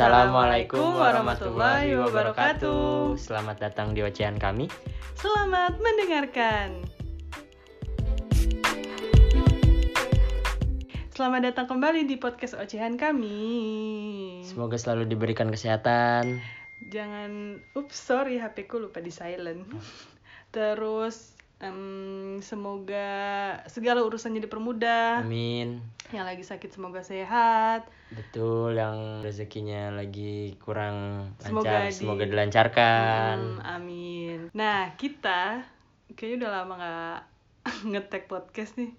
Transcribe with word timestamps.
Assalamualaikum 0.00 0.96
warahmatullahi 0.96 1.92
wabarakatuh. 1.92 3.20
Selamat 3.20 3.60
datang 3.60 3.92
di 3.92 4.00
ocehan 4.00 4.40
kami. 4.40 4.64
Selamat 5.12 5.76
mendengarkan. 5.76 6.88
Selamat 11.12 11.52
datang 11.52 11.68
kembali 11.68 12.08
di 12.08 12.16
podcast 12.16 12.56
ocehan 12.56 12.96
kami. 12.96 14.40
Semoga 14.40 14.80
selalu 14.80 15.04
diberikan 15.04 15.52
kesehatan. 15.52 16.40
Jangan, 16.88 17.60
ups 17.76 18.00
sorry 18.00 18.40
HP 18.40 18.72
ku 18.72 18.80
lupa 18.80 19.04
di 19.04 19.12
silent. 19.12 19.68
Terus 20.48 21.36
em, 21.60 21.80
semoga 22.40 23.08
segala 23.66 24.00
urusannya 24.00 24.40
dipermudah. 24.40 25.20
Amin. 25.20 25.84
Yang 26.10 26.24
lagi 26.26 26.44
sakit 26.44 26.70
semoga 26.72 27.04
sehat. 27.04 27.86
Betul, 28.10 28.74
yang 28.74 29.20
rezekinya 29.20 29.94
lagi 29.94 30.58
kurang 30.58 31.30
Semoga 31.38 31.86
lancar, 31.86 31.86
di- 31.86 31.94
semoga 31.94 32.24
dilancarkan. 32.26 33.36
Mm, 33.38 33.58
amin. 33.62 34.38
Nah, 34.50 34.96
kita 34.96 35.62
kayaknya 36.16 36.36
udah 36.42 36.50
lama 36.50 36.72
nggak 36.74 37.18
ngetek 37.94 38.24
podcast 38.26 38.74
nih. 38.74 38.90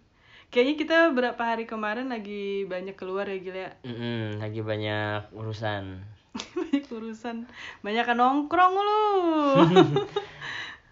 Kayaknya 0.47 0.75
kita 0.77 0.97
berapa 1.11 1.39
hari 1.39 1.63
kemarin 1.63 2.11
lagi 2.11 2.63
banyak 2.67 2.95
keluar 2.95 3.23
ya 3.25 3.39
gila 3.39 3.59
ya. 3.59 3.71
Mm-mm, 3.83 4.39
lagi 4.39 4.59
banyak 4.59 5.31
urusan. 5.31 6.03
banyak 6.55 6.87
urusan, 6.87 7.47
banyak 7.81 8.07
nongkrong 8.07 8.73
lu. 8.75 9.03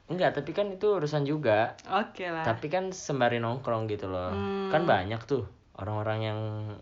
Enggak, 0.10 0.34
tapi 0.36 0.52
kan 0.52 0.74
itu 0.74 0.90
urusan 0.90 1.24
juga. 1.24 1.78
Oke 1.86 2.28
lah. 2.28 2.42
Tapi 2.42 2.68
kan 2.68 2.90
sembari 2.90 3.38
nongkrong 3.38 3.86
gitu 3.86 4.10
loh. 4.10 4.34
Hmm. 4.34 4.74
Kan 4.74 4.90
banyak 4.90 5.22
tuh 5.24 5.46
orang-orang 5.80 6.20
yang 6.20 6.40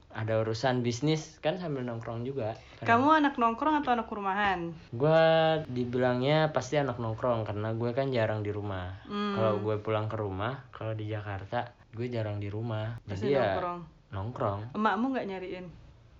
ada 0.09 0.41
urusan 0.41 0.81
bisnis 0.81 1.37
kan 1.45 1.61
sambil 1.61 1.85
nongkrong 1.85 2.25
juga. 2.25 2.57
Kamu 2.81 3.13
anak 3.13 3.37
nongkrong 3.37 3.85
atau 3.85 3.93
anak 3.93 4.09
rumahan? 4.09 4.73
Gue 4.89 5.21
dibilangnya 5.69 6.49
pasti 6.49 6.81
anak 6.81 6.97
nongkrong 6.97 7.45
karena 7.45 7.77
gue 7.77 7.93
kan 7.93 8.09
jarang 8.09 8.41
di 8.41 8.49
rumah. 8.49 8.97
Hmm. 9.05 9.37
Kalau 9.37 9.61
gue 9.61 9.75
pulang 9.77 10.09
ke 10.09 10.17
rumah, 10.17 10.65
kalau 10.73 10.97
di 10.97 11.05
Jakarta 11.05 11.69
gue 11.93 12.09
jarang 12.09 12.41
di 12.41 12.49
rumah. 12.49 12.97
Pasti 13.05 13.29
Jadi 13.29 13.37
ya 13.37 13.53
nongkrong. 13.53 13.79
nongkrong, 14.07 14.59
Emakmu 14.73 15.05
nggak 15.13 15.27
nyariin? 15.29 15.65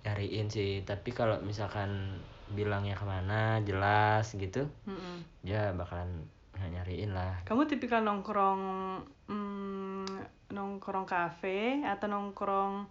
nyariin 0.06 0.48
sih. 0.48 0.86
Tapi 0.86 1.10
kalau 1.12 1.42
misalkan 1.42 2.22
bilangnya 2.54 2.96
ke 2.96 3.04
mana 3.04 3.60
jelas 3.66 4.32
gitu, 4.38 4.70
Mm-mm. 4.88 5.26
ya 5.44 5.74
bakalan 5.74 6.24
nggak 6.58 6.72
nyariin 6.74 7.12
lah. 7.14 7.34
Kamu 7.46 7.70
tipikal 7.70 8.02
nongkrong 8.02 8.62
mm, 9.30 10.08
nongkrong 10.52 11.06
kafe 11.06 11.86
atau 11.86 12.10
nongkrong 12.10 12.90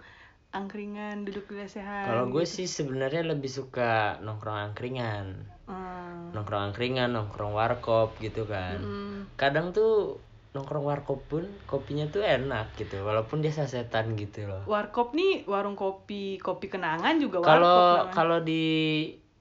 angkringan 0.56 1.28
duduk 1.28 1.52
di 1.52 1.60
lesehan? 1.60 2.08
Kalau 2.08 2.32
gue 2.32 2.48
sih 2.48 2.64
sebenarnya 2.64 3.26
lebih 3.26 3.50
suka 3.52 4.16
nongkrong 4.24 4.72
angkringan, 4.72 5.52
Hmm. 5.66 6.30
nongkrong 6.30 6.72
angkringan, 6.72 7.12
nongkrong 7.12 7.52
warkop 7.52 8.16
gitu 8.22 8.46
kan. 8.46 8.78
Mm-mm. 8.78 9.34
Kadang 9.34 9.74
tuh 9.74 10.22
nongkrong 10.56 10.88
warkop 10.88 11.20
pun 11.28 11.44
kopinya 11.68 12.08
tuh 12.08 12.24
enak 12.24 12.72
gitu, 12.80 13.04
walaupun 13.04 13.44
dia 13.44 13.52
sasetan 13.52 14.16
gitu 14.16 14.48
loh. 14.48 14.64
Warkop 14.64 15.12
nih 15.12 15.44
warung 15.44 15.76
kopi, 15.76 16.40
kopi 16.40 16.72
kenangan 16.72 17.20
juga 17.20 17.44
warkop. 17.44 17.52
Kalau 17.52 17.82
kalau 18.16 18.38
di 18.40 18.64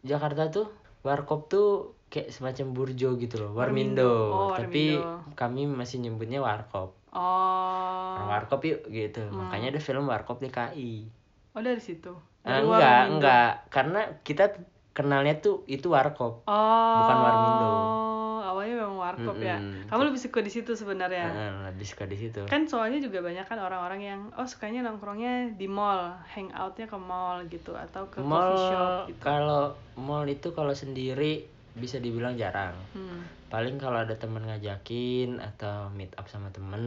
Jakarta 0.04 0.52
tuh 0.52 0.68
warkop 1.08 1.48
tuh 1.48 1.95
kayak 2.08 2.32
semacam 2.32 2.66
burjo 2.72 3.18
gitu 3.18 3.36
loh, 3.38 3.52
warmindo. 3.54 4.08
Oh, 4.32 4.52
Tapi 4.52 4.96
warmindo. 4.96 5.34
kami 5.36 5.62
masih 5.68 6.00
nyebutnya 6.00 6.40
warkop. 6.40 6.96
Oh. 7.12 8.16
Orang 8.20 8.28
warkop 8.30 8.62
yuk 8.64 8.84
gitu. 8.88 9.24
Makanya 9.32 9.72
ada 9.72 9.82
film 9.82 10.06
warkop 10.06 10.40
DKI. 10.40 11.08
Oh 11.56 11.64
dari 11.64 11.80
situ. 11.80 12.12
Ah, 12.44 12.60
Dari 12.60 12.68
enggak, 12.68 12.80
Warmindo. 12.84 13.14
enggak. 13.18 13.52
Karena 13.72 14.02
kita 14.22 14.46
kenalnya 14.92 15.40
tuh 15.40 15.64
itu 15.66 15.88
warkop. 15.88 16.44
Oh. 16.46 16.96
Bukan 17.00 17.18
Warmindo. 17.18 17.72
Awalnya 18.46 18.76
memang 18.78 18.96
warkop 18.96 19.38
ya. 19.40 19.58
Mm-mm. 19.60 19.88
Kamu 19.88 20.02
lebih 20.08 20.22
suka 20.22 20.40
di 20.40 20.52
situ 20.52 20.72
sebenarnya. 20.76 21.28
Nah, 21.28 21.52
lebih 21.72 21.84
suka 21.84 22.06
di 22.06 22.16
situ. 22.16 22.44
Kan 22.46 22.68
soalnya 22.68 23.00
juga 23.00 23.20
banyak 23.20 23.44
kan 23.44 23.60
orang-orang 23.60 24.00
yang 24.00 24.20
oh 24.36 24.48
sukanya 24.48 24.84
nongkrongnya 24.84 25.56
di 25.56 25.68
mall, 25.68 26.16
hangoutnya 26.30 26.88
ke 26.88 26.96
mall 26.96 27.44
gitu 27.48 27.76
atau 27.76 28.08
ke 28.08 28.20
mall 28.20 28.54
coffee 28.54 28.68
shop 28.70 28.92
gitu. 29.10 29.20
kalau 29.20 29.64
mall 29.96 30.24
itu 30.24 30.52
kalau 30.52 30.72
sendiri 30.72 31.48
bisa 31.76 32.00
dibilang 32.00 32.40
jarang. 32.40 32.76
Hmm. 32.96 33.28
Paling 33.52 33.76
kalau 33.78 34.02
ada 34.02 34.16
temen 34.16 34.48
ngajakin 34.48 35.44
atau 35.44 35.92
meet 35.92 36.12
up 36.16 36.26
sama 36.32 36.50
temen, 36.50 36.82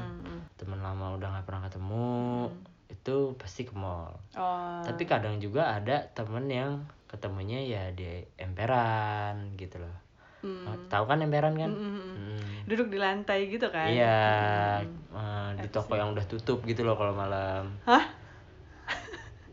Hmm. 0.00 0.40
temen 0.56 0.80
lama 0.80 1.16
udah 1.16 1.28
nggak 1.38 1.46
pernah 1.46 1.62
ketemu, 1.68 2.48
itu 2.88 3.16
pasti 3.36 3.68
ke 3.68 3.74
mall. 3.76 4.16
Oh. 4.34 4.80
Tapi 4.82 5.04
kadang 5.04 5.38
juga 5.38 5.76
ada 5.76 6.08
temen 6.10 6.48
yang 6.48 6.84
ketemunya 7.06 7.60
ya 7.62 7.84
di 7.92 8.24
emperan 8.40 9.54
gitu 9.54 9.78
loh. 9.78 9.96
Hmm. 10.40 10.88
Tahu 10.88 11.04
kan 11.04 11.20
emperan 11.20 11.52
kan? 11.52 11.68
Mm-mm. 11.68 12.40
Mm. 12.40 12.64
Duduk 12.64 12.88
di 12.88 12.96
lantai 12.96 13.52
gitu 13.52 13.68
kan? 13.68 13.92
Iya, 13.92 14.80
Hmm. 15.12 15.20
eh, 15.20 15.48
di 15.60 15.68
toko 15.68 16.00
yang 16.00 16.16
udah 16.16 16.24
tutup 16.24 16.64
gitu 16.64 16.80
loh 16.80 16.96
kalau 16.96 17.12
malam. 17.12 17.76
Hah? 17.84 18.08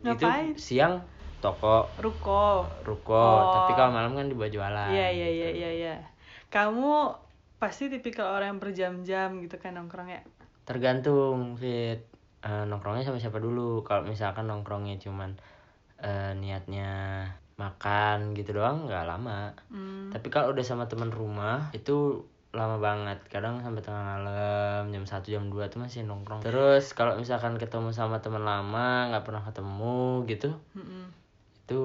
Ngapain? 0.00 0.56
Itu 0.56 0.62
siang 0.62 1.04
toko 1.38 1.86
Ruko. 1.96 2.66
ruko, 2.82 3.14
Oh. 3.14 3.52
tapi 3.54 3.72
kalau 3.72 3.90
malam 3.90 4.12
kan 4.12 4.26
dibuat 4.26 4.50
jualan. 4.50 4.90
Iya 4.90 5.08
iya 5.08 5.28
gitu. 5.28 5.38
iya 5.38 5.50
iya 5.50 5.70
iya. 5.72 5.94
Kamu 6.48 7.14
pasti 7.56 7.86
tipikal 7.86 8.32
orang 8.32 8.54
yang 8.54 8.60
berjam-jam 8.60 9.38
gitu 9.38 9.56
kan 9.56 9.74
nongkrongnya. 9.74 10.22
Tergantung 10.64 11.54
fit 11.54 12.04
Eh, 12.38 12.64
nongkrongnya 12.64 13.02
sama 13.02 13.18
siapa 13.18 13.38
dulu. 13.38 13.82
Kalau 13.82 14.06
misalkan 14.06 14.46
nongkrongnya 14.46 14.94
cuman 14.96 15.34
eh, 15.98 16.30
niatnya 16.32 17.26
makan 17.54 18.30
gitu 18.32 18.54
doang 18.54 18.86
nggak 18.86 19.02
lama. 19.04 19.50
Hmm. 19.66 20.14
Tapi 20.14 20.30
kalau 20.30 20.54
udah 20.54 20.62
sama 20.62 20.86
teman 20.86 21.10
rumah 21.10 21.74
itu 21.74 22.22
lama 22.48 22.78
banget. 22.78 23.18
Kadang 23.26 23.58
sampai 23.58 23.82
tengah 23.82 24.00
malam, 24.08 24.88
jam 24.88 25.02
1 25.02 25.26
jam 25.26 25.44
2 25.44 25.66
tuh 25.66 25.82
masih 25.82 26.06
nongkrong. 26.06 26.38
Terus 26.40 26.94
kalau 26.94 27.18
misalkan 27.18 27.58
ketemu 27.58 27.90
sama 27.90 28.22
teman 28.22 28.40
lama 28.40 29.10
nggak 29.10 29.26
pernah 29.26 29.42
ketemu 29.42 29.98
gitu, 30.24 30.54
Mm-mm. 30.72 30.97
Itu 31.68 31.82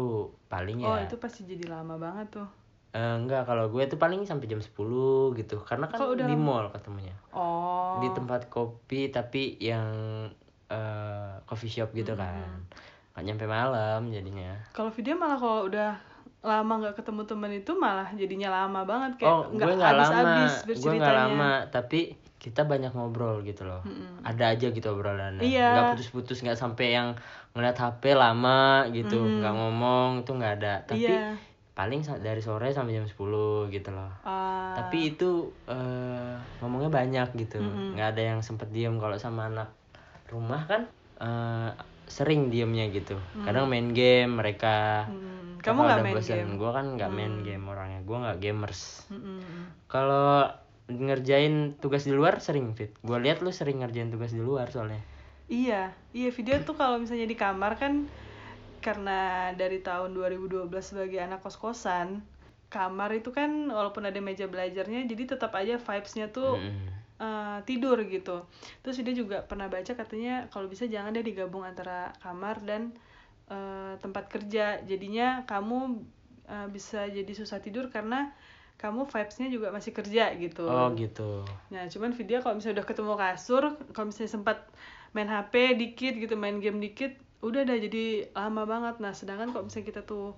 paling 0.47 0.79
Oh 0.81 0.95
ya 0.95 1.03
itu 1.03 1.15
pasti 1.17 1.43
jadi 1.43 1.67
lama 1.69 1.99
banget 1.99 2.31
tuh. 2.33 2.47
eh, 2.89 3.15
enggak 3.17 3.43
kalau 3.43 3.67
gue 3.67 3.83
tuh 3.85 3.97
paling 3.97 4.23
sampai 4.23 4.47
jam 4.47 4.57
10 4.57 4.71
gitu. 5.35 5.59
Karena 5.59 5.85
kan 5.85 5.97
Kok 5.97 6.13
udah 6.13 6.25
di 6.25 6.37
mall 6.37 6.69
ketemunya. 6.69 7.11
Oh. 7.29 7.99
di 7.99 8.07
tempat 8.09 8.47
kopi 8.47 9.09
tapi 9.09 9.59
yang 9.59 9.91
eh, 10.65 11.33
coffee 11.43 11.67
shop 11.69 11.91
gitu 11.91 12.13
Hmm. 12.13 12.21
kan 12.21 12.57
nggak 13.11 13.23
nyampe 13.23 13.45
malam 13.45 14.07
jadinya 14.07 14.57
Kalau 14.71 14.89
video 14.89 15.13
malah 15.13 15.35
kalau 15.35 15.67
udah 15.67 15.93
lama 16.41 16.73
nggak 16.77 16.95
ketemu 16.95 17.21
temen 17.23 17.51
itu 17.51 17.71
malah 17.73 18.09
jadinya 18.11 18.49
lama 18.51 18.81
banget 18.83 19.11
kayak 19.17 19.29
oh 19.29 19.41
gue 19.47 19.63
nggak 19.69 19.95
lama 19.95 20.17
habis-habis 20.33 20.77
gue 20.77 20.93
nggak 20.93 21.13
lama 21.15 21.51
tapi 21.67 22.01
kita 22.43 22.67
banyak 22.67 22.91
ngobrol 22.91 23.39
gitu 23.41 23.63
loh. 23.63 23.79
Mm-mm. 23.81 24.19
ada 24.21 24.51
aja 24.51 24.67
gitu 24.67 24.83
obrolannya. 24.85 25.39
Iya. 25.39 25.71
nggak 25.71 25.85
putus-putus 25.95 26.43
nggak 26.43 26.59
sampai 26.59 26.91
yang 26.91 27.15
ngeliat 27.55 27.73
HP 27.73 28.11
lama 28.13 28.83
gitu 28.91 29.15
nggak 29.15 29.53
ngomong 29.55 30.09
itu 30.21 30.31
nggak 30.35 30.53
ada. 30.59 30.73
Tapi 30.83 31.07
Iya. 31.07 31.39
paling 31.71 32.03
dari 32.19 32.43
sore 32.43 32.69
sampai 32.69 32.99
jam 32.99 33.07
10 33.07 33.71
gitu 33.71 33.89
loh. 33.89 34.11
Ah, 34.21 34.75
tapi 34.75 35.15
itu 35.15 35.55
eh, 35.65 36.35
ngomongnya 36.59 36.91
banyak 36.91 37.31
gitu. 37.39 37.63
Nggak 37.95 38.13
ada 38.13 38.21
yang 38.35 38.39
sempet 38.43 38.67
diem. 38.69 38.99
Kalau 38.99 39.15
sama 39.15 39.47
anak 39.47 39.71
rumah 40.27 40.67
kan 40.67 40.91
eh, 41.17 41.71
sering 42.05 42.51
diemnya 42.51 42.91
gitu. 42.91 43.15
Kadang 43.41 43.71
main 43.71 43.95
game 43.95 44.35
mereka. 44.35 45.07
Mm, 45.07 45.63
kamu 45.63 45.79
nggak 45.79 45.99
main 46.03 46.15
bosen, 46.19 46.35
game? 46.43 46.51
gue 46.59 46.71
kan 46.75 46.85
nggak 46.99 47.07
main 47.09 47.33
game 47.41 47.63
orangnya. 47.63 48.03
Gue 48.03 48.17
nggak 48.19 48.37
gamers. 48.43 49.07
Mm-mm. 49.07 49.39
kalau 49.87 50.51
ngerjain 51.07 51.53
tugas 51.81 52.03
di 52.07 52.13
luar 52.15 52.39
sering 52.45 52.67
fit 52.77 52.91
gue 53.07 53.17
lihat 53.25 53.37
lu 53.45 53.51
sering 53.59 53.77
ngerjain 53.81 54.09
tugas 54.13 54.31
di 54.37 54.41
luar 54.41 54.67
soalnya 54.73 55.01
Iya, 55.51 55.91
iya 56.15 56.29
video 56.31 56.55
tuh 56.67 56.75
kalau 56.79 56.97
misalnya 57.03 57.27
di 57.27 57.37
kamar 57.37 57.71
kan 57.81 57.93
karena 58.85 59.51
dari 59.55 59.79
tahun 59.79 60.11
2012 60.17 60.67
sebagai 60.83 61.19
anak 61.23 61.39
kos-kosan, 61.43 62.23
kamar 62.73 63.09
itu 63.15 63.29
kan 63.31 63.51
walaupun 63.71 64.03
ada 64.09 64.19
meja 64.19 64.45
belajarnya 64.51 65.07
jadi 65.11 65.23
tetap 65.37 65.51
aja 65.55 65.75
vibes-nya 65.79 66.25
tuh 66.31 66.63
Mm-mm. 66.63 66.89
eh, 67.21 67.59
tidur 67.69 67.97
gitu. 68.07 68.43
Terus 68.83 68.95
dia 69.05 69.15
juga 69.15 69.37
pernah 69.49 69.67
baca 69.71 69.93
katanya 69.95 70.47
kalau 70.51 70.67
bisa 70.71 70.83
jangan 70.89 71.15
deh 71.15 71.23
digabung 71.23 71.63
antara 71.63 72.11
kamar 72.23 72.59
dan 72.63 72.81
eh, 73.51 73.93
tempat 74.03 74.25
kerja. 74.33 74.81
Jadinya 74.89 75.43
kamu 75.47 75.79
eh, 76.49 76.67
bisa 76.75 77.07
jadi 77.07 77.33
susah 77.35 77.59
tidur 77.63 77.87
karena 77.93 78.31
kamu 78.83 79.07
vibes-nya 79.07 79.47
juga 79.47 79.71
masih 79.71 79.95
kerja 79.95 80.35
gitu. 80.35 80.67
oh 80.67 80.91
gitu 80.99 81.47
Nah, 81.71 81.87
cuman 81.87 82.11
video 82.11 82.43
kalau 82.43 82.59
misalnya 82.59 82.83
udah 82.83 82.87
ketemu 82.91 83.13
kasur, 83.15 83.63
kalau 83.95 84.11
misalnya 84.11 84.31
sempat 84.35 84.57
main 85.15 85.31
HP 85.31 85.79
dikit 85.79 86.13
gitu, 86.19 86.35
main 86.35 86.59
game 86.59 86.83
dikit, 86.83 87.15
udah 87.39 87.63
dah 87.63 87.79
jadi 87.79 88.27
lama 88.35 88.67
banget. 88.67 88.99
Nah, 88.99 89.15
sedangkan 89.15 89.55
kalau 89.55 89.71
misalnya 89.71 89.87
kita 89.87 90.01
tuh 90.03 90.35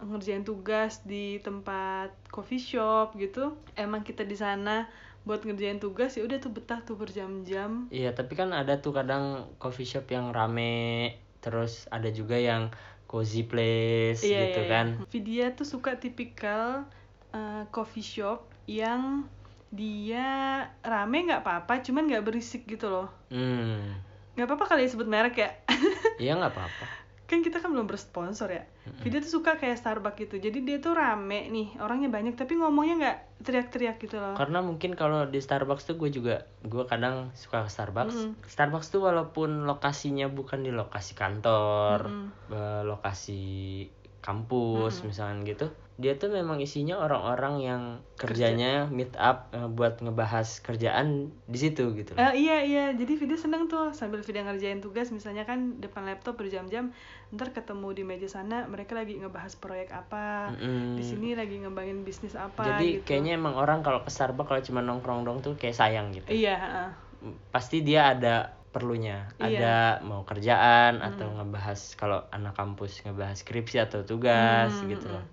ngerjain 0.00 0.46
tugas 0.46 1.02
di 1.02 1.42
tempat 1.42 2.14
coffee 2.30 2.62
shop 2.62 3.18
gitu, 3.18 3.58
emang 3.74 4.06
kita 4.06 4.22
di 4.22 4.38
sana 4.38 4.86
buat 5.26 5.44
ngerjain 5.44 5.76
tugas 5.82 6.16
ya 6.16 6.24
udah 6.24 6.40
tuh 6.40 6.54
betah 6.54 6.80
tuh 6.86 6.96
berjam-jam. 6.96 7.90
Iya, 7.92 8.14
tapi 8.14 8.38
kan 8.38 8.54
ada 8.54 8.80
tuh 8.80 8.94
kadang 8.96 9.50
coffee 9.60 9.84
shop 9.84 10.08
yang 10.08 10.32
rame, 10.32 11.12
terus 11.44 11.90
ada 11.92 12.08
juga 12.08 12.40
yang 12.40 12.72
cozy 13.10 13.42
place 13.42 14.22
Iya, 14.22 14.54
gitu 14.54 14.62
iya, 14.62 14.70
kan 14.70 14.86
iya. 14.94 15.06
Vidya 15.10 15.46
tuh 15.58 15.66
suka 15.66 15.98
tipikal 15.98 16.86
uh, 17.32 17.64
coffee 17.70 18.04
shop 18.04 18.46
yang 18.64 19.26
dia 19.70 20.26
rame 20.82 21.30
nggak 21.30 21.46
apa-apa, 21.46 21.82
cuman 21.82 22.10
nggak 22.10 22.26
berisik 22.26 22.66
gitu 22.66 22.90
loh. 22.90 23.08
hmm 23.30 24.10
Nggak 24.34 24.46
apa-apa 24.46 24.64
kali 24.72 24.86
ya 24.86 24.90
sebut 24.90 25.06
merek 25.06 25.36
ya. 25.38 25.50
iya 26.22 26.34
nggak 26.34 26.54
apa-apa 26.54 26.86
kan 27.30 27.46
kita 27.46 27.62
kan 27.62 27.70
belum 27.70 27.86
bersponsor 27.86 28.50
ya. 28.50 28.66
Vidya 29.06 29.22
tuh 29.22 29.38
suka 29.38 29.54
kayak 29.54 29.78
Starbucks 29.78 30.18
gitu. 30.18 30.42
Jadi 30.42 30.66
dia 30.66 30.82
tuh 30.82 30.98
rame 30.98 31.46
nih, 31.46 31.78
orangnya 31.78 32.10
banyak 32.10 32.34
tapi 32.34 32.58
ngomongnya 32.58 32.94
nggak 32.98 33.18
teriak-teriak 33.46 34.02
gitu 34.02 34.18
loh. 34.18 34.34
karena 34.34 34.58
mungkin 34.58 34.98
kalau 34.98 35.30
di 35.30 35.38
Starbucks 35.38 35.86
tuh 35.86 35.94
gue 35.94 36.10
juga 36.10 36.42
gue 36.66 36.84
kadang 36.90 37.30
suka 37.38 37.62
ke 37.62 37.70
Starbucks 37.70 38.18
Mm-mm. 38.18 38.34
Starbucks 38.50 38.90
tuh 38.90 39.06
walaupun 39.06 39.62
lokasinya 39.62 40.26
bukan 40.26 40.66
di 40.66 40.74
lokasi 40.74 41.14
kantor 41.14 42.10
Mm-mm. 42.10 42.26
eh, 42.50 42.82
lokasi 42.82 43.40
kampus 44.20 45.06
misalkan 45.06 45.46
gitu 45.46 45.70
dia 46.00 46.16
tuh 46.16 46.32
memang 46.32 46.56
isinya 46.58 46.96
orang-orang 46.96 47.54
yang 47.60 47.82
kerjanya 48.16 48.88
meet 48.88 49.12
up 49.20 49.52
eh, 49.52 49.68
buat 49.68 50.00
ngebahas 50.00 50.64
kerjaan 50.64 51.28
di 51.44 51.58
situ 51.60 51.92
gitu. 51.92 52.16
Eh, 52.16 52.32
iya 52.40 52.64
iya, 52.64 52.84
jadi 52.96 53.12
Vidya 53.20 53.36
seneng 53.36 53.68
tuh 53.68 53.92
sambil 53.92 54.24
Vidya 54.24 54.48
ngerjain 54.48 54.80
tugas 54.80 55.12
misalnya 55.12 55.44
kan 55.44 55.76
depan 55.76 56.08
laptop 56.08 56.40
berjam-jam, 56.40 56.90
ntar 57.30 57.52
ketemu 57.52 57.88
di 57.92 58.02
meja 58.02 58.28
sana 58.32 58.64
mereka 58.64 58.96
lagi 58.96 59.20
ngebahas 59.20 59.54
proyek 59.60 59.92
apa, 59.92 60.56
Mm-mm. 60.56 60.96
di 60.96 61.04
sini 61.04 61.36
lagi 61.36 61.60
ngembangin 61.60 62.00
bisnis 62.02 62.32
apa 62.32 62.64
Jadi 62.64 63.00
gitu. 63.00 63.04
kayaknya 63.04 63.36
emang 63.36 63.54
orang 63.60 63.84
kalau 63.84 64.00
ke 64.00 64.08
Starbucks 64.08 64.48
kalau 64.48 64.62
cuma 64.64 64.80
nongkrong 64.80 65.28
dong 65.28 65.38
tuh 65.44 65.52
kayak 65.60 65.76
sayang 65.76 66.16
gitu. 66.16 66.28
Iya, 66.32 66.56
heeh. 66.56 66.88
Pasti 67.52 67.84
dia 67.84 68.16
ada 68.16 68.56
perlunya, 68.70 69.26
Iya. 69.36 69.58
ada 69.58 69.76
mau 70.06 70.22
kerjaan 70.22 71.02
atau 71.02 71.26
ngebahas 71.36 71.98
kalau 71.98 72.22
anak 72.30 72.54
kampus 72.54 73.02
ngebahas 73.02 73.42
skripsi 73.42 73.82
atau 73.82 74.06
tugas 74.06 74.70
Hmm, 74.70 74.88
gitu 74.94 75.10
loh. 75.10 75.24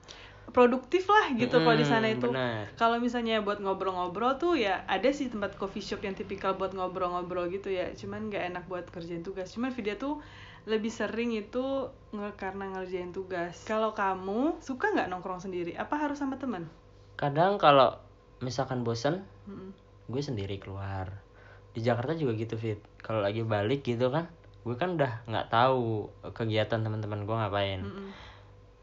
Produktif 0.47 1.11
lah 1.11 1.35
gitu 1.35 1.59
kalau 1.59 1.75
di 1.75 1.83
sana 1.83 2.07
itu. 2.07 2.31
Kalau 2.79 2.97
misalnya 3.03 3.44
buat 3.44 3.59
ngobrol-ngobrol 3.59 4.39
tuh 4.39 4.55
ya 4.55 4.88
ada 4.88 5.11
sih 5.11 5.27
tempat 5.27 5.59
coffee 5.59 5.83
shop 5.83 6.01
yang 6.07 6.15
tipikal 6.15 6.55
buat 6.55 6.71
ngobrol-ngobrol 6.71 7.51
gitu 7.51 7.67
ya. 7.67 7.91
Cuman 7.94 8.31
nggak 8.31 8.55
enak 8.55 8.63
buat 8.71 8.88
kerjain 8.88 9.21
tugas. 9.27 9.51
Cuman 9.51 9.75
Vidya 9.75 9.99
tuh 9.99 10.23
lebih 10.67 10.91
sering 10.91 11.31
itu 11.31 11.91
nge 12.11 12.31
karena 12.35 12.71
ngerjain 12.75 13.11
tugas. 13.15 13.63
Kalau 13.63 13.95
kamu 13.95 14.59
suka 14.59 14.91
nggak 14.91 15.07
nongkrong 15.11 15.39
sendiri? 15.39 15.75
Apa 15.75 15.95
harus 15.95 16.19
sama 16.19 16.35
teman? 16.39 16.67
Kadang 17.15 17.55
kalau 17.59 17.99
misalkan 18.44 18.83
bosen, 18.83 19.23
Mm-mm. 19.47 19.71
gue 20.11 20.21
sendiri 20.23 20.59
keluar. 20.59 21.23
Di 21.71 21.79
Jakarta 21.83 22.15
juga 22.15 22.35
gitu 22.35 22.59
fit. 22.59 22.79
Kalau 22.99 23.23
lagi 23.23 23.47
balik 23.47 23.88
gitu 23.88 24.11
kan, 24.11 24.27
gue 24.67 24.75
kan 24.75 24.99
udah 24.99 25.23
nggak 25.27 25.47
tahu 25.47 26.11
kegiatan 26.35 26.83
teman-teman 26.83 27.23
gue 27.23 27.35
ngapain. 27.35 27.81
Mm-mm. 27.83 28.09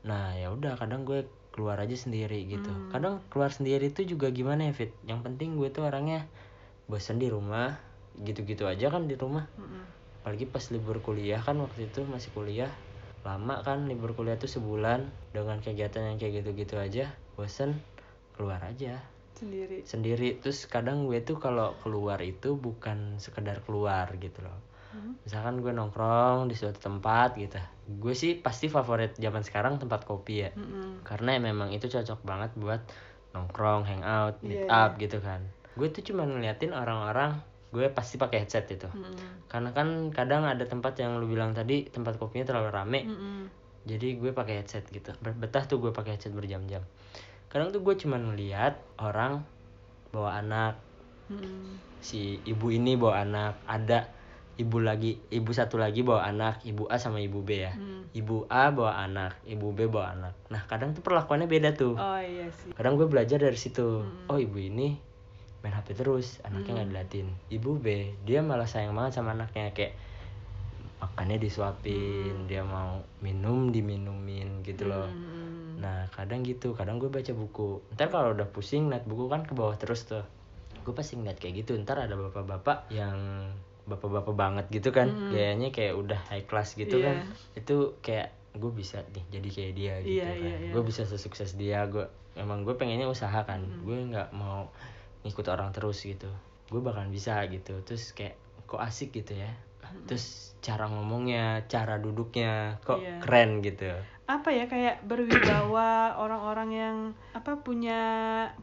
Nah 0.08 0.36
ya 0.36 0.52
udah 0.52 0.80
kadang 0.80 1.04
gue 1.04 1.28
keluar 1.54 1.78
aja 1.78 1.94
sendiri 1.94 2.50
gitu. 2.50 2.66
Hmm. 2.66 2.90
Kadang 2.90 3.22
keluar 3.30 3.54
sendiri 3.54 3.94
itu 3.94 4.02
juga 4.02 4.34
gimana 4.34 4.66
ya 4.66 4.74
fit. 4.74 4.90
Yang 5.06 5.30
penting 5.30 5.54
gue 5.54 5.70
tuh 5.70 5.86
orangnya 5.86 6.26
bosen 6.90 7.22
di 7.22 7.30
rumah, 7.30 7.78
gitu-gitu 8.18 8.66
aja 8.66 8.90
kan 8.90 9.06
di 9.06 9.14
rumah. 9.14 9.46
Mm-mm. 9.54 9.86
Apalagi 10.26 10.50
pas 10.50 10.66
libur 10.74 10.98
kuliah 10.98 11.38
kan 11.38 11.54
waktu 11.62 11.86
itu 11.86 12.02
masih 12.10 12.34
kuliah 12.34 12.74
lama 13.24 13.64
kan 13.64 13.88
libur 13.88 14.12
kuliah 14.12 14.36
tuh 14.36 14.52
sebulan 14.52 15.08
dengan 15.32 15.56
kegiatan 15.64 16.12
yang 16.12 16.16
kayak 16.20 16.44
gitu-gitu 16.44 16.76
aja 16.76 17.08
bosen 17.40 17.80
keluar 18.36 18.60
aja 18.60 19.00
Sendiri. 19.34 19.82
sendiri 19.82 20.28
terus 20.38 20.68
kadang 20.68 21.08
gue 21.08 21.18
tuh 21.24 21.40
kalau 21.40 21.74
keluar 21.82 22.20
itu 22.22 22.54
bukan 22.54 23.18
sekedar 23.18 23.64
keluar 23.64 24.06
gitu 24.20 24.44
loh 24.44 24.60
Hmm. 24.94 25.18
misalkan 25.26 25.58
gue 25.58 25.74
nongkrong 25.74 26.46
di 26.46 26.54
suatu 26.54 26.78
tempat 26.78 27.34
gitu 27.34 27.58
gue 27.98 28.14
sih 28.14 28.38
pasti 28.38 28.70
favorit 28.70 29.18
zaman 29.18 29.42
sekarang 29.42 29.82
tempat 29.82 30.06
kopi 30.06 30.46
ya 30.46 30.50
Mm-mm. 30.54 31.02
karena 31.02 31.34
memang 31.42 31.74
itu 31.74 31.90
cocok 31.90 32.22
banget 32.22 32.54
buat 32.54 32.78
nongkrong 33.34 33.82
hangout 33.90 34.38
meet 34.46 34.70
Iya, 34.70 34.86
up 34.86 34.94
gitu 35.02 35.18
kan 35.18 35.42
gue 35.74 35.90
tuh 35.90 36.06
cuma 36.06 36.22
ngeliatin 36.22 36.70
orang-orang 36.70 37.42
gue 37.74 37.90
pasti 37.90 38.22
pakai 38.22 38.46
headset 38.46 38.70
itu 38.70 38.86
Mm-mm. 38.86 39.50
karena 39.50 39.74
kan 39.74 40.14
kadang 40.14 40.46
ada 40.46 40.62
tempat 40.62 40.94
yang 41.02 41.18
lu 41.18 41.26
bilang 41.26 41.50
tadi 41.50 41.90
tempat 41.90 42.14
kopinya 42.14 42.46
terlalu 42.46 42.70
rame 42.70 43.00
Mm-mm. 43.02 43.50
jadi 43.82 44.14
gue 44.14 44.30
pakai 44.30 44.62
headset 44.62 44.86
gitu 44.94 45.10
betah 45.18 45.66
tuh 45.66 45.82
gue 45.82 45.90
pakai 45.90 46.14
headset 46.14 46.30
berjam-jam 46.30 46.86
kadang 47.50 47.74
tuh 47.74 47.82
gue 47.82 47.98
cuma 47.98 48.14
ngeliat 48.22 48.78
orang 49.02 49.42
bawa 50.14 50.38
anak 50.38 50.78
Mm-mm. 51.26 51.82
si 51.98 52.38
ibu 52.46 52.70
ini 52.70 52.94
bawa 52.94 53.26
anak 53.26 53.58
ada 53.66 54.13
ibu 54.54 54.78
lagi 54.78 55.18
ibu 55.34 55.50
satu 55.50 55.82
lagi 55.82 56.06
bawa 56.06 56.30
anak 56.30 56.62
ibu 56.62 56.86
A 56.86 56.96
sama 57.02 57.18
ibu 57.18 57.42
B 57.42 57.66
ya. 57.66 57.74
Hmm. 57.74 58.06
ibu 58.14 58.46
A 58.46 58.70
bawa 58.70 59.02
anak 59.02 59.42
ibu 59.46 59.74
B 59.74 59.90
bawa 59.90 60.14
anak. 60.14 60.34
Nah 60.50 60.62
kadang 60.70 60.94
tuh 60.94 61.02
perlakuannya 61.02 61.50
beda 61.50 61.74
tuh. 61.74 61.98
Oh 61.98 62.20
iya 62.22 62.46
sih. 62.54 62.70
kadang 62.74 62.94
gue 62.94 63.10
belajar 63.10 63.42
dari 63.42 63.58
situ. 63.58 64.06
Mm-mm. 64.06 64.30
oh 64.30 64.38
ibu 64.38 64.58
ini 64.62 64.94
main 65.64 65.74
HP 65.74 65.96
terus 65.96 66.44
anaknya 66.44 66.84
nggak 66.84 66.90
dilatin 66.92 67.26
ibu 67.48 67.80
B 67.80 68.12
dia 68.28 68.44
malah 68.44 68.68
sayang 68.68 68.92
banget 68.92 69.16
sama 69.16 69.32
anaknya 69.32 69.72
kayak 69.72 69.96
makannya 71.00 71.40
disuapin 71.40 72.44
dia 72.44 72.60
mau 72.62 73.00
minum 73.24 73.72
diminumin 73.74 74.62
gitu 74.62 74.86
loh. 74.86 75.10
Mm-mm. 75.10 75.82
nah 75.82 76.06
kadang 76.14 76.46
gitu 76.46 76.78
kadang 76.78 77.02
gue 77.02 77.10
baca 77.10 77.32
buku. 77.34 77.82
Ntar 77.98 78.14
kalau 78.14 78.38
udah 78.38 78.46
pusing 78.54 78.86
liat 78.86 79.02
buku 79.08 79.26
kan 79.26 79.42
ke 79.42 79.52
bawah 79.58 79.74
terus 79.74 80.06
tuh. 80.06 80.22
Gue 80.86 80.94
pasti 80.94 81.18
ngeliat 81.18 81.42
kayak 81.42 81.66
gitu. 81.66 81.74
Ntar 81.80 82.06
ada 82.06 82.14
bapak-bapak 82.14 82.92
yang 82.94 83.50
bapak-bapak 83.84 84.32
banget 84.32 84.66
gitu 84.70 84.90
kan. 84.90 85.06
Mm-mm. 85.06 85.30
gayanya 85.30 85.68
kayak 85.68 85.94
udah 85.94 86.20
high 86.28 86.44
class 86.44 86.72
gitu 86.72 86.96
Iya. 86.96 87.04
kan 87.04 87.16
itu 87.54 87.76
kayak 88.00 88.28
gue 88.54 88.70
bisa 88.70 89.02
nih 89.10 89.24
jadi 89.30 89.48
kayak 89.50 89.72
dia 89.74 89.94
gitu 90.00 90.14
Iya, 90.14 90.26
kan. 90.26 90.36
iya, 90.38 90.54
iya. 90.58 90.70
gue 90.72 90.82
bisa 90.82 91.02
sesukses 91.02 91.52
dia 91.54 91.84
gue 91.84 92.06
emang 92.34 92.62
gue 92.62 92.74
pengennya 92.74 93.06
usaha 93.06 93.42
kan. 93.42 93.62
Gue 93.80 93.98
nggak 94.04 94.30
mau 94.30 94.70
ngikut 95.22 95.46
orang 95.48 95.70
terus 95.70 96.00
gitu. 96.00 96.30
Gue 96.66 96.78
bakalan 96.78 97.08
bisa 97.08 97.44
gitu. 97.46 97.78
Terus 97.82 98.10
kayak 98.10 98.34
kok 98.64 98.78
asik 98.78 99.10
gitu 99.12 99.36
ya. 99.36 99.50
Terus 100.04 100.56
cara 100.58 100.88
ngomongnya 100.88 101.62
cara 101.66 101.98
duduknya 101.98 102.80
kok 102.80 102.98
Iya. 102.98 103.20
keren 103.20 103.60
gitu. 103.60 103.90
Apa 104.24 104.48
ya 104.48 104.64
kayak 104.64 105.04
berwibawa 105.04 105.90
orang-orang 106.24 106.70
yang 106.72 106.96
apa 107.30 107.60
punya 107.60 108.00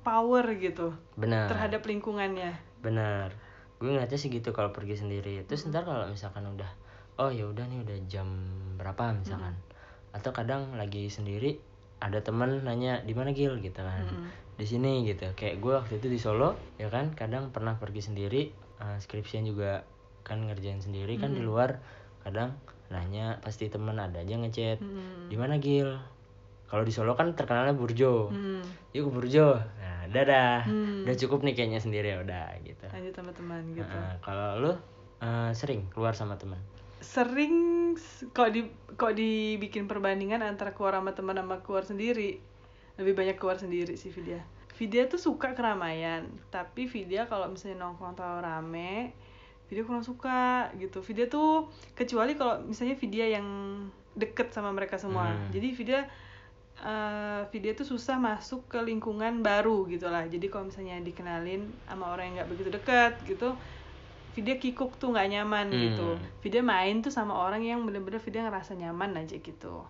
power 0.01 0.43
gitu 0.55 0.91
benar. 1.13 1.45
terhadap 1.47 1.85
lingkungannya? 1.85 2.57
Benar 2.81 3.50
gue 3.81 3.89
ngeliatnya 3.89 4.19
sih 4.21 4.29
gitu 4.29 4.53
kalau 4.53 4.69
pergi 4.69 4.93
sendiri. 5.01 5.41
Terus 5.49 5.65
ntar 5.73 5.81
kalau 5.81 6.05
misalkan 6.05 6.45
udah 6.45 6.69
oh 7.17 7.33
ya 7.33 7.49
udah 7.49 7.65
nih 7.65 7.81
udah 7.81 7.97
jam 8.05 8.29
berapa 8.77 9.17
misalkan. 9.17 9.57
Atau 10.13 10.29
kadang 10.37 10.77
lagi 10.77 11.09
sendiri 11.09 11.57
ada 11.97 12.21
temen 12.21 12.61
nanya 12.61 13.01
di 13.01 13.17
mana 13.17 13.33
Gil? 13.33 13.57
gitu 13.57 13.81
kan. 13.81 14.05
Mm-mm. 14.05 14.29
di 14.61 14.65
sini 14.69 15.01
gitu. 15.09 15.25
Kayak 15.33 15.57
gue 15.57 15.73
waktu 15.73 15.93
itu 15.97 16.07
di 16.13 16.21
Solo 16.21 16.53
ya 16.77 16.93
kan 16.93 17.17
kadang 17.17 17.49
pernah 17.49 17.81
pergi 17.81 18.05
sendiri 18.05 18.53
eh, 18.77 18.97
skripsian 19.01 19.49
juga 19.49 19.81
kan 20.21 20.45
ngerjain 20.45 20.77
sendiri 20.77 21.17
kan 21.17 21.33
di 21.33 21.41
luar. 21.41 21.81
Kadang 22.21 22.53
nanya 22.93 23.41
pasti 23.41 23.65
temen 23.65 23.97
ada 23.97 24.21
aja 24.21 24.37
ngechat 24.37 24.77
Mm-mm. 24.77 25.33
di 25.33 25.35
mana 25.41 25.57
Gil? 25.57 25.97
Kalau 26.69 26.85
di 26.85 26.93
Solo 26.93 27.17
kan 27.17 27.33
terkenalnya 27.33 27.73
Burjo. 27.73 28.29
Mm. 28.29 28.61
yuk 28.93 29.09
ke 29.09 29.11
Burjo. 29.11 29.57
Nah 29.57 29.90
dadah. 30.11 30.67
Hmm. 30.67 31.07
udah 31.07 31.15
cukup 31.17 31.41
nih 31.47 31.53
kayaknya 31.55 31.79
sendiri 31.79 32.07
ya 32.13 32.17
udah 32.21 32.45
gitu. 32.61 32.85
Lanjut 32.91 33.13
sama 33.15 33.31
teman 33.31 33.63
gitu. 33.73 33.97
Nah, 33.97 34.15
kalau 34.21 34.49
lu 34.59 34.71
eh, 35.23 35.51
sering 35.55 35.87
keluar 35.89 36.13
sama 36.13 36.35
teman? 36.35 36.59
Sering 37.01 37.95
kok 38.35 38.53
di 38.53 38.69
kok 38.93 39.17
dibikin 39.17 39.89
perbandingan 39.89 40.45
antara 40.45 40.75
keluar 40.75 40.99
sama 40.99 41.15
teman 41.17 41.39
sama 41.39 41.63
keluar 41.63 41.83
sendiri? 41.87 42.37
Lebih 42.99 43.13
banyak 43.17 43.35
keluar 43.39 43.57
sendiri 43.57 43.97
sih 43.97 44.13
Vidya. 44.13 44.43
Vidya 44.77 45.05
tuh 45.05 45.19
suka 45.19 45.53
keramaian 45.53 46.25
tapi 46.53 46.85
Vidya 46.87 47.25
kalau 47.25 47.49
misalnya 47.51 47.85
nongkrong 47.85 48.17
terlalu 48.17 48.41
rame 48.41 48.93
Vidya 49.71 49.87
kurang 49.87 50.03
suka 50.03 50.67
gitu. 50.75 50.99
Vidya 50.99 51.31
tuh 51.31 51.71
kecuali 51.95 52.35
kalau 52.35 52.59
misalnya 52.67 52.99
Vidya 52.99 53.39
yang 53.39 53.47
deket 54.19 54.51
sama 54.51 54.75
mereka 54.75 54.99
semua. 54.99 55.31
Hmm. 55.31 55.47
jadi 55.55 55.67
Vidya 55.71 56.01
eh 56.77 57.41
Vidya 57.47 57.71
tuh 57.73 57.85
susah 57.85 58.17
masuk 58.17 58.65
ke 58.65 58.79
lingkungan 58.79 59.39
baru 59.39 59.85
gitu 59.85 60.07
lah. 60.07 60.25
Jadi 60.25 60.47
kalau 60.47 60.65
misalnya 60.65 60.97
dikenalin 60.99 61.67
sama 61.85 62.09
orang 62.09 62.31
yang 62.31 62.35
nggak 62.39 62.49
begitu 62.49 62.69
dekat 62.69 63.13
gitu 63.23 63.53
Vidya 64.31 64.55
kikuk 64.55 64.95
tuh 64.95 65.11
nggak 65.11 65.27
nyaman 65.29 65.67
Hmm. 65.67 65.77
gitu. 65.77 66.07
Vidya 66.39 66.63
main 66.63 66.99
tuh 66.99 67.11
sama 67.11 67.35
orang 67.35 67.61
yang 67.61 67.83
bener-bener 67.83 68.17
Vidya 68.17 68.47
ngerasa 68.47 68.73
nyaman 68.73 69.13
aja 69.15 69.35
gitu. 69.35 69.83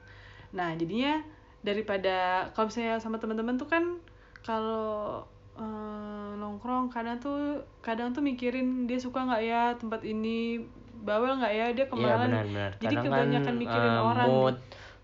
Nah 0.51 0.73
jadinya 0.73 1.21
daripada 1.61 2.17
kalau 2.51 2.67
misalnya 2.67 2.97
sama 2.97 3.17
teman-teman 3.17 3.55
tuh 3.55 3.69
kan 3.69 4.01
kalau 4.41 5.21
eh, 5.53 6.31
nongkrong 6.35 6.89
kadang 6.89 7.19
tuh 7.19 7.37
kadang 7.79 8.11
tuh 8.11 8.19
mikirin 8.19 8.83
dia 8.83 8.97
suka 8.97 9.21
nggak 9.21 9.41
ya 9.41 9.61
tempat 9.75 10.01
ini 10.01 10.65
bawel 10.97 11.37
nggak 11.37 11.53
ya 11.53 11.65
dia 11.69 11.85
Iya 11.85 11.87
kemarin 11.87 12.29
benar-benar. 12.31 12.71
jadi 12.77 12.95
Kadang 12.95 13.05
kebanyakan 13.07 13.45
kan, 13.47 13.55
mikirin 13.57 13.91
eh, 13.91 14.01
orang 14.01 14.27
mood, 14.27 14.55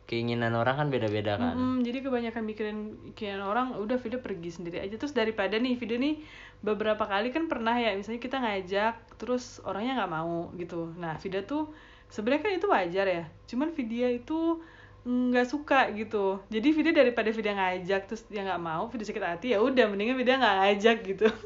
keinginan 0.07 0.55
orang 0.55 0.79
kan 0.79 0.87
beda-beda 0.87 1.35
kan. 1.35 1.53
Mm-mm, 1.53 1.83
jadi 1.83 1.99
kebanyakan 1.99 2.43
mikirin 2.47 2.77
mikirin 3.11 3.43
orang 3.43 3.75
udah 3.75 3.99
Vida 3.99 4.23
pergi 4.23 4.55
sendiri 4.55 4.79
aja. 4.79 4.95
Terus 4.95 5.11
daripada 5.11 5.59
nih 5.59 5.75
Vida 5.75 5.99
nih 5.99 6.23
beberapa 6.63 7.03
kali 7.03 7.35
kan 7.35 7.51
pernah 7.51 7.75
ya 7.75 7.91
misalnya 7.93 8.23
kita 8.23 8.39
ngajak 8.39 9.19
terus 9.19 9.59
orangnya 9.67 9.99
nggak 9.99 10.11
mau 10.15 10.47
gitu. 10.55 10.95
Nah 10.95 11.19
Vida 11.19 11.43
tuh 11.43 11.75
sebenarnya 12.07 12.41
kan 12.47 12.51
itu 12.55 12.67
wajar 12.71 13.05
ya 13.05 13.23
cuman 13.51 13.75
Vidya 13.75 14.07
itu 14.15 14.63
nggak 15.03 15.47
suka 15.47 15.91
gitu. 15.91 16.39
Jadi 16.47 16.67
video 16.71 16.91
daripada 16.95 17.27
video 17.31 17.51
ngajak 17.55 18.07
terus 18.07 18.23
dia 18.31 18.47
nggak 18.47 18.63
mau 18.63 18.87
video 18.87 19.07
sakit 19.07 19.23
hati 19.23 19.47
ya 19.55 19.59
udah 19.59 19.91
mendingan 19.91 20.15
video 20.15 20.39
nggak 20.39 20.55
ngajak 20.55 20.97
gitu. 21.03 21.27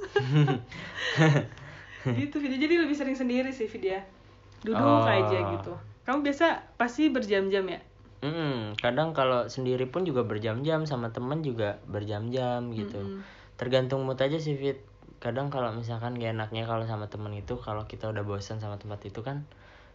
Gitu 2.01 2.35
video 2.41 2.57
jadi 2.57 2.75
lebih 2.81 2.97
sering 2.97 3.13
sendiri 3.13 3.53
sih 3.53 3.69
video 3.69 4.01
duduk 4.65 4.81
Oh. 4.81 5.05
aja 5.05 5.37
gitu. 5.57 5.73
Kamu 6.01 6.25
biasa 6.25 6.73
pasti 6.77 7.09
berjam-jam 7.13 7.61
ya 7.65 7.77
Mm-mm, 8.21 8.77
kadang 8.77 9.17
kalau 9.17 9.49
sendiri 9.49 9.89
pun 9.89 10.05
juga 10.05 10.21
berjam-jam 10.21 10.85
sama 10.85 11.09
temen 11.09 11.41
juga 11.41 11.81
berjam-jam 11.89 12.69
gitu. 12.73 13.01
Mm-mm. 13.01 13.21
tergantung 13.57 14.05
mood 14.05 14.17
aja 14.17 14.41
sih 14.41 14.57
fit. 14.57 14.81
Kadang 15.21 15.53
kalau 15.53 15.69
misalkan 15.73 16.17
gak 16.17 16.33
enaknya 16.33 16.65
kalau 16.65 16.81
sama 16.89 17.05
temen 17.09 17.29
itu 17.37 17.53
kalau 17.61 17.85
kita 17.85 18.09
udah 18.09 18.25
bosan 18.25 18.57
sama 18.57 18.81
tempat 18.81 19.05
itu 19.05 19.21
kan 19.21 19.45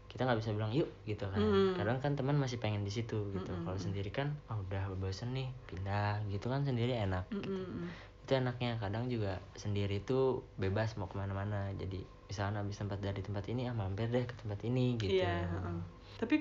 kita 0.07 0.23
nggak 0.23 0.39
bisa 0.39 0.55
bilang 0.55 0.71
yuk 0.71 0.87
gitu 1.03 1.27
kan. 1.27 1.43
Mm. 1.43 1.75
kadang 1.75 1.99
kan 1.99 2.15
teman 2.15 2.39
masih 2.39 2.63
pengen 2.63 2.87
di 2.87 2.95
situ 2.95 3.35
gitu. 3.35 3.51
Kalau 3.67 3.75
sendiri 3.75 4.15
kan 4.15 4.39
oh 4.51 4.59
udah 4.63 4.87
bosan 4.99 5.35
nih 5.35 5.51
pindah 5.67 6.23
gitu 6.31 6.47
kan 6.47 6.63
sendiri 6.63 6.95
enak 6.95 7.27
Mm-mm. 7.35 7.91
itu 8.23 8.33
enaknya. 8.39 8.79
Kadang 8.79 9.11
juga 9.11 9.43
sendiri 9.59 9.99
itu 10.03 10.47
bebas 10.59 10.95
mau 10.95 11.11
ke 11.11 11.19
mana-mana. 11.19 11.75
Jadi 11.75 12.07
misalnya 12.31 12.63
habis 12.63 12.79
tempat 12.79 13.03
dari 13.03 13.19
tempat 13.19 13.51
ini 13.51 13.67
ah 13.67 13.75
mampir 13.75 14.07
deh 14.11 14.23
ke 14.27 14.35
tempat 14.39 14.63
ini 14.63 14.95
gitu. 14.99 15.27
Iya, 15.27 15.43
heeh. 15.47 15.79
Tapi 16.23 16.37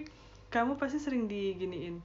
kamu 0.50 0.78
pasti 0.80 1.02
sering 1.02 1.28
diginiin 1.28 2.00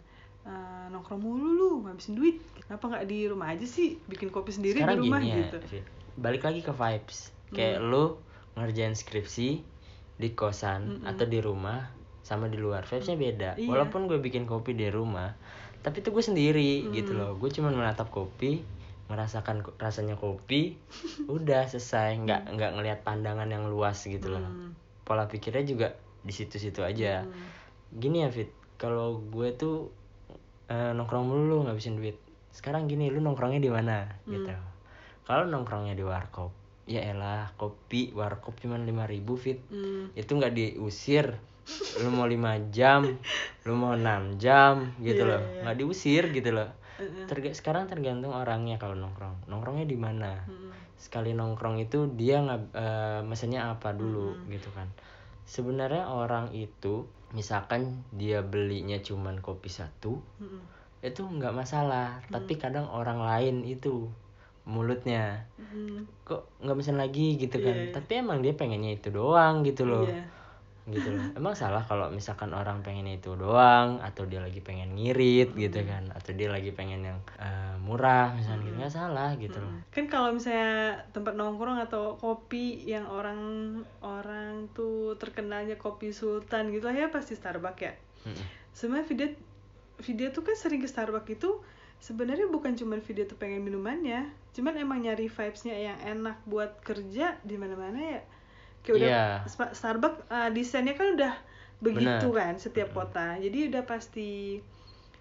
eh, 0.46 0.86
nongkrong 0.90 1.20
mulu 1.20 1.48
lu 1.54 1.70
ngabisin 1.86 2.14
duit. 2.16 2.40
Kenapa 2.66 2.90
nggak 2.90 3.04
di 3.06 3.18
rumah 3.28 3.52
aja 3.52 3.66
sih? 3.66 4.00
Bikin 4.08 4.32
kopi 4.32 4.54
sendiri 4.54 4.80
sekarang 4.82 5.02
di 5.02 5.08
rumah 5.08 5.20
gini 5.20 5.30
ya 5.30 5.38
gitu? 5.46 5.58
Balik 6.18 6.42
lagi 6.46 6.60
ke 6.64 6.72
vibes. 6.72 7.30
Kayak 7.50 7.82
lu 7.82 8.18
ngerjain 8.58 8.94
skripsi 8.94 9.48
di 10.20 10.28
kosan 10.36 11.00
atau 11.08 11.24
di 11.24 11.40
rumah 11.40 11.88
sama 12.20 12.46
di 12.46 12.60
luar 12.60 12.84
vibesnya 12.84 13.16
beda. 13.16 13.50
Iya. 13.56 13.66
walaupun 13.66 14.06
gue 14.06 14.20
bikin 14.20 14.44
kopi 14.44 14.76
di 14.76 14.92
rumah 14.92 15.32
tapi 15.80 16.04
itu 16.04 16.12
gue 16.12 16.20
sendiri 16.20 16.92
gitu 16.92 17.16
loh. 17.16 17.34
Gue 17.40 17.48
cuma 17.48 17.72
menatap 17.72 18.12
kopi 18.12 18.60
merasakan 19.10 19.66
rasanya 19.80 20.14
kopi 20.14 20.76
udah 21.26 21.66
selesai. 21.66 22.20
Nggak 22.22 22.54
nggak 22.54 22.70
ngelihat 22.78 22.98
pandangan 23.02 23.48
yang 23.48 23.66
luas 23.66 24.04
gitu 24.04 24.30
loh. 24.30 24.44
Hmm. 24.44 24.72
pola 25.08 25.26
pikirnya 25.26 25.66
juga 25.66 25.88
di 26.22 26.30
situ-situ 26.30 26.86
aja 26.86 27.26
gini 27.92 28.22
ya 28.22 28.30
Fit. 28.30 28.50
Kalau 28.76 29.20
gue 29.22 29.52
tuh 29.52 29.90
eh, 30.66 30.92
nongkrong 30.92 31.24
mulu 31.24 31.42
lu 31.44 31.56
ngabisin 31.64 31.94
duit. 31.94 32.16
Sekarang 32.50 32.86
gini 32.86 33.08
lu 33.08 33.18
nongkrongnya 33.18 33.58
di 33.58 33.68
mana? 33.68 34.06
Gitu. 34.24 34.50
Kalau 35.22 35.46
nongkrongnya 35.46 35.94
di 35.94 36.02
warkop 36.02 36.50
ya 36.84 37.06
elah 37.06 37.54
kopi 37.54 38.10
warkop 38.10 38.58
cuma 38.58 38.74
lima 38.74 39.06
ribu 39.06 39.34
Fit. 39.34 39.62
Hmm. 39.68 40.10
itu 40.12 40.30
nggak 40.30 40.52
diusir. 40.52 41.38
Lu 42.02 42.10
mau 42.10 42.26
lima 42.26 42.58
jam 42.70 43.06
lu 43.62 43.72
mau 43.72 43.94
enam 43.94 44.34
jam 44.36 44.90
gitu 44.98 45.22
Iya, 45.22 45.30
loh. 45.30 45.42
iya. 45.44 45.60
nggak 45.62 45.76
diusir 45.76 46.24
gitu 46.30 46.50
loh. 46.50 46.70
Terga- 47.26 47.54
sekarang 47.54 47.86
tergantung 47.86 48.34
orangnya 48.34 48.76
kalau 48.76 48.92
nongkrong. 48.92 49.46
Nongkrongnya 49.46 49.86
di 49.86 49.96
mana? 49.96 50.34
Mm-mm. 50.44 50.68
sekali 51.00 51.32
nongkrong 51.32 51.80
itu 51.80 52.12
dia 52.12 52.44
nggak 52.44 52.60
eh, 52.74 53.20
mesennya 53.24 53.70
apa 53.70 53.94
dulu 53.94 54.34
Hmm. 54.34 54.50
gitu 54.50 54.68
kan. 54.70 54.84
Sebenarnya 55.44 56.06
orang 56.06 56.52
itu 56.52 57.06
misalkan 57.30 57.82
dia 58.10 58.40
belinya 58.40 58.98
cuman 58.98 59.38
kopi 59.38 59.68
satu 59.68 60.18
Mm-mm. 60.38 60.60
itu 61.00 61.22
nggak 61.22 61.52
masalah 61.52 62.18
tapi 62.26 62.56
kadang 62.56 62.86
orang 62.86 63.20
lain 63.20 63.62
itu 63.62 64.10
mulutnya 64.64 65.46
Mm. 65.56 66.02
kok 66.24 66.50
nggak 66.58 66.74
mesen 66.74 66.96
lagi 66.96 67.36
gitu 67.36 67.58
kan 67.58 67.70
Iya, 67.70 67.84
iya. 67.86 67.94
tapi 67.94 68.12
emang 68.18 68.42
dia 68.42 68.52
pengennya 68.52 68.92
itu 68.92 69.08
doang 69.08 69.62
gitu 69.62 69.86
loh 69.86 70.04
Iya. 70.04 70.26
Gitu 70.94 71.14
loh 71.14 71.24
emang 71.34 71.54
salah 71.58 71.82
kalau 71.82 72.10
misalkan 72.10 72.54
orang 72.54 72.82
pengen 72.86 73.06
itu 73.10 73.34
doang 73.34 73.98
atau 74.02 74.26
dia 74.26 74.42
lagi 74.42 74.62
pengen 74.62 74.94
ngirit 74.94 75.54
gitu 75.54 75.82
kan 75.86 76.10
atau 76.14 76.30
dia 76.34 76.50
lagi 76.50 76.70
pengen 76.74 77.06
yang 77.06 77.18
eh, 77.38 77.74
murah 77.82 78.34
misalnya 78.34 78.66
gitu 78.66 78.76
nggak 78.78 78.94
salah 78.94 79.30
gitu 79.38 79.58
loh 79.58 79.80
Kan 79.90 80.06
kalau 80.06 80.30
misalnya 80.30 81.02
tempat 81.10 81.34
nongkrong 81.34 81.82
atau 81.82 82.14
kopi 82.14 82.78
yang 82.86 83.10
orang 83.10 83.40
orang 84.04 84.70
tuh 84.70 85.18
terkenalnya 85.18 85.74
kopi 85.74 86.14
sultan 86.14 86.70
gitu 86.70 86.86
lah 86.86 86.96
ya 86.96 87.08
pasti 87.10 87.34
Starbucks 87.34 87.82
ya. 87.82 87.92
Mm-mm. 88.28 88.44
Sebenarnya 88.70 89.06
video 89.10 89.28
video 90.00 90.26
tuh 90.30 90.46
kan 90.46 90.54
sering 90.54 90.80
ke 90.80 90.88
Starbucks 90.88 91.30
itu 91.34 91.50
sebenarnya 92.00 92.48
bukan 92.48 92.78
cuma 92.78 92.96
video 93.02 93.28
tuh 93.28 93.36
pengen 93.36 93.60
minumannya, 93.60 94.32
cuman 94.56 94.74
emang 94.80 95.04
nyari 95.04 95.28
vibesnya 95.28 95.76
yang 95.76 95.98
enak 96.00 96.40
buat 96.48 96.80
kerja 96.80 97.36
di 97.44 97.56
mana-mana 97.60 97.98
ya. 97.98 98.22
Kayak 98.80 98.96
udah. 98.96 99.24
Spa- 99.44 99.72
Starbucks 99.72 100.24
uh, 100.26 100.48
desainnya 100.48 100.94
kan 100.94 101.14
udah 101.14 101.34
begitu 101.78 102.26
Bener. 102.28 102.36
kan 102.36 102.54
setiap 102.56 102.90
kota. 102.90 103.36
Jadi 103.36 103.68
udah 103.68 103.82
pasti 103.82 104.60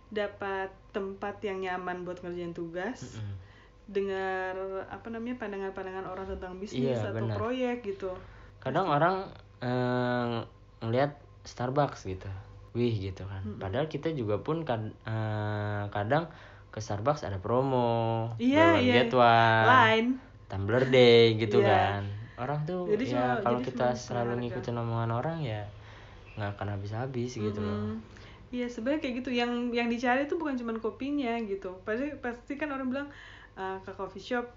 dapat 0.10 0.68
tempat 0.89 1.38
yang 1.39 1.62
nyaman 1.62 2.01
buat 2.01 2.20
ngerjain 2.20 2.51
tugas. 2.51 3.16
Mm-mm. 3.16 3.48
dengar 3.89 4.54
apa 4.86 5.10
namanya 5.10 5.42
pandangan-pandangan 5.42 6.06
orang 6.06 6.30
tentang 6.30 6.62
bisnis 6.62 6.94
Iya, 6.94 7.10
atau 7.10 7.25
benar. 7.25 7.36
proyek 7.36 7.82
gitu. 7.82 8.13
kadang 8.60 8.86
orang 8.86 9.25
eh, 9.60 10.46
ngelihat 10.80 11.18
Starbucks 11.42 12.06
gitu 12.06 12.30
wih 12.72 12.94
gitu 12.94 13.25
kan 13.25 13.42
padahal 13.58 13.89
kita 13.89 14.13
juga 14.13 14.38
pun 14.38 14.62
kad- 14.62 14.94
eh, 14.94 15.84
kadang 15.89 16.30
ke 16.70 16.78
Starbucks 16.78 17.25
ada 17.25 17.42
promo 17.42 18.30
Iya, 18.38 18.78
one 18.78 18.82
iya. 18.84 18.94
get 19.01 19.10
one 19.10 19.66
Lain. 19.66 20.06
Tumbler 20.46 20.86
Day 20.86 21.34
gitu 21.36 21.58
Iya. 21.58 21.98
kan 21.98 22.01
orang 22.39 22.60
tuh 22.63 22.88
Jadi 22.88 23.03
ya 23.05 23.12
cuma- 23.12 23.39
kalau 23.41 23.60
kita 23.60 23.88
selalu 23.93 24.31
ngikutin 24.41 24.75
omongan 24.75 25.12
orang 25.13 25.38
ya 25.39 25.62
nggak 26.34 26.55
akan 26.55 26.67
habis-habis 26.74 27.31
gitu 27.34 27.60
loh 27.60 27.77
Mm. 27.91 27.98
Iya 28.50 28.65
sebenarnya 28.65 28.98
kayak 29.00 29.15
gitu. 29.19 29.29
Yang 29.31 29.51
yang 29.69 29.86
dicari 29.88 30.25
tuh 30.25 30.36
bukan 30.36 30.58
cuma 30.58 30.74
kopinya 30.74 31.38
gitu. 31.39 31.69
Pasti 31.84 32.10
pasti 32.17 32.58
kan 32.58 32.74
orang 32.74 32.89
bilang 32.89 33.08
"Ah, 33.53 33.77
ke 33.77 33.93
coffee 33.93 34.17
shop 34.19 34.50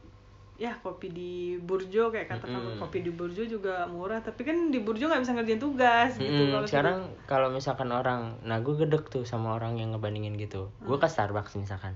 ya 0.54 0.72
kopi 0.78 1.10
di 1.10 1.32
Burjo 1.58 2.08
kayak 2.08 2.30
kata 2.30 2.46
kamu 2.46 2.68
Mm-mm. 2.70 2.80
kopi 2.80 2.98
di 3.00 3.10
Burjo 3.10 3.42
juga 3.42 3.84
murah 3.86 4.20
tapi 4.20 4.44
kan 4.44 4.70
di 4.70 4.78
Burjo 4.78 5.08
nggak 5.08 5.20
bisa 5.20 5.32
ngerjain 5.32 5.58
tugas 5.58 6.12
gitu 6.14 6.28
Mm, 6.40 6.52
kalau 6.54 6.66
sekarang 6.66 6.98
kalau 7.26 7.48
misalkan 7.50 7.90
orang 7.90 8.20
nah 8.40 8.60
gue 8.60 8.72
gedek 8.76 9.08
tuh 9.08 9.24
sama 9.24 9.52
orang 9.52 9.76
yang 9.76 9.90
ngebandingin 9.90 10.36
gitu 10.36 10.72
gue 10.78 10.88
Hmm. 10.88 10.96
ke 10.98 11.08
Starbucks 11.08 11.56
misalkan 11.56 11.92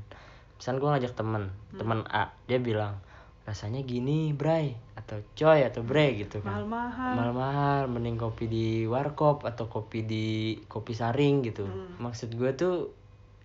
misalkan 0.54 0.78
gue 0.78 0.88
ngajak 0.90 1.12
temen 1.14 1.48
temen 1.70 2.00
A 2.06 2.28
dia 2.44 2.58
bilang 2.58 2.98
rasanya 3.46 3.86
gini 3.86 4.34
bray 4.34 4.74
atau 4.98 5.22
coy 5.38 5.62
atau 5.62 5.86
bre 5.86 6.18
gitu 6.18 6.42
kan. 6.42 6.66
Mahal-mahal. 6.66 7.12
Mahal-mahal 7.14 7.80
mending 7.86 8.18
kopi 8.18 8.50
di 8.50 8.66
warkop 8.84 9.46
atau 9.46 9.70
kopi 9.70 10.02
di 10.02 10.26
kopi 10.66 10.92
saring 10.92 11.46
gitu. 11.46 11.64
Hmm. 11.64 12.02
maksud 12.02 12.34
gue 12.34 12.50
tuh 12.52 12.74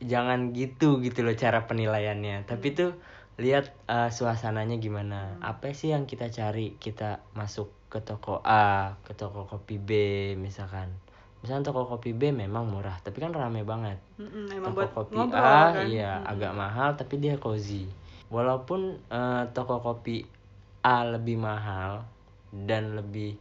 jangan 0.01 0.57
gitu 0.57 0.97
gitu 1.05 1.21
loh 1.21 1.37
cara 1.37 1.69
penilaiannya. 1.69 2.49
Tapi 2.49 2.73
Hmm. 2.73 2.77
tuh 2.81 2.91
lihat 3.37 3.69
uh, 3.85 4.09
suasananya 4.09 4.81
gimana. 4.81 5.37
Apa 5.39 5.69
sih 5.77 5.93
yang 5.93 6.09
kita 6.09 6.33
cari? 6.33 6.73
Kita 6.81 7.21
masuk 7.37 7.69
ke 7.93 8.01
toko 8.01 8.41
A 8.41 8.97
ke 9.05 9.13
toko 9.13 9.45
kopi 9.45 9.77
B 9.77 9.89
misalkan. 10.33 10.89
Misalkan 11.45 11.61
toko 11.61 11.85
kopi 11.85 12.17
B 12.17 12.33
memang 12.33 12.65
murah 12.65 12.97
tapi 13.01 13.21
kan 13.21 13.33
rame 13.33 13.61
banget. 13.61 14.01
Mm-mm, 14.17 14.49
emang 14.49 14.73
toko 14.73 14.81
buat 14.81 14.91
kopi 14.97 15.17
ngobrol 15.17 15.41
A 15.45 15.61
kan? 15.73 15.85
iya 15.85 16.11
Mm-mm. 16.17 16.31
agak 16.33 16.51
mahal 16.57 16.89
tapi 16.97 17.21
dia 17.21 17.37
cozy 17.37 17.85
walaupun 18.35 18.81
eh, 19.17 19.43
toko 19.55 19.75
kopi 19.85 20.15
A 20.81 20.97
lebih 21.13 21.37
mahal 21.47 21.91
dan 22.69 22.83
lebih 22.99 23.31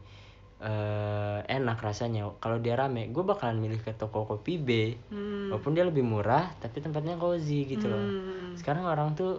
eh, 0.71 1.39
enak 1.57 1.79
rasanya 1.87 2.23
kalau 2.43 2.59
dia 2.65 2.75
rame 2.81 3.03
gue 3.15 3.25
bakalan 3.31 3.59
milih 3.65 3.81
ke 3.87 3.93
toko 4.03 4.21
kopi 4.31 4.55
B 4.61 4.71
Hmm. 5.11 5.49
walaupun 5.51 5.73
dia 5.77 5.85
lebih 5.91 6.05
murah 6.13 6.45
tapi 6.63 6.79
tempatnya 6.85 7.15
cozy 7.23 7.67
gitu 7.73 7.87
loh 7.93 8.05
Hmm. 8.07 8.55
sekarang 8.61 8.85
orang 8.93 9.09
tuh 9.19 9.31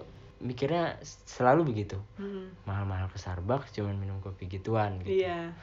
mikirnya 0.42 0.98
selalu 1.36 1.62
begitu 1.72 1.98
Hmm. 2.18 2.52
mahal-mahal 2.70 3.08
ke 3.14 3.18
Starbucks 3.24 3.70
cuman 3.78 3.96
minum 4.02 4.18
kopi 4.26 4.46
gituan 4.50 5.02
gitu 5.06 5.26
iya 5.28 5.54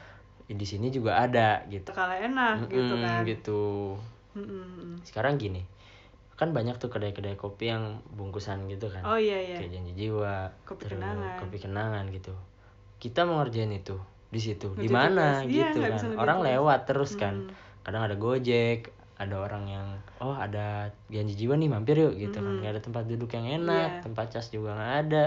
di 0.49 0.65
sini 0.71 0.87
juga 0.89 1.11
ada 1.25 1.63
gitu 1.69 1.91
kalah 1.97 2.17
enak 2.27 2.55
gitu 2.73 2.93
Mm-mm, 2.95 3.03
kan 3.03 3.23
gitu 3.29 3.59
Mm-mm. 4.35 4.99
sekarang 5.07 5.35
gini 5.41 5.61
kan 6.39 6.49
banyak 6.49 6.79
tuh 6.79 6.87
kedai-kedai 6.87 7.35
kopi 7.35 7.67
yang 7.67 7.99
bungkusan 8.09 8.63
gitu 8.65 8.87
kan 8.87 9.03
oh 9.03 9.19
iya 9.19 9.35
iya 9.37 9.55
kayak 9.59 9.75
janji 9.75 9.91
jiwa 9.93 10.47
Kopi 10.63 10.87
terus 10.87 10.95
kenangan. 10.95 11.35
kopi 11.37 11.57
kenangan 11.59 12.05
gitu 12.09 12.31
kita 12.97 13.27
mau 13.27 13.39
ngerjain 13.39 13.71
itu 13.71 13.99
di 14.29 14.39
situ 14.39 14.71
di 14.73 14.87
mana. 14.87 15.41
Iya, 15.41 15.73
gitu 15.73 15.77
nggak 15.81 15.91
kan 15.91 16.11
orang 16.15 16.39
lewat 16.39 16.79
terus 16.85 17.13
kan 17.13 17.35
Hmm. 17.43 17.51
kadang 17.81 18.03
ada 18.03 18.15
gojek 18.15 18.93
ada 19.17 19.35
orang 19.35 19.67
yang 19.67 19.87
oh 20.17 20.31
ada 20.31 20.87
janji 21.07 21.35
jiwa 21.35 21.53
nih 21.53 21.67
mampir 21.67 21.97
yuk 21.97 22.15
gitu 22.15 22.37
kan 22.37 22.47
Hmm. 22.47 22.59
nggak 22.61 22.71
ada 22.71 22.81
tempat 22.81 23.03
duduk 23.03 23.29
yang 23.31 23.45
enak 23.59 23.89
Iya. 23.91 24.01
tempat 24.01 24.25
cas 24.29 24.47
juga 24.47 24.71
nggak 24.73 24.93
ada 25.01 25.25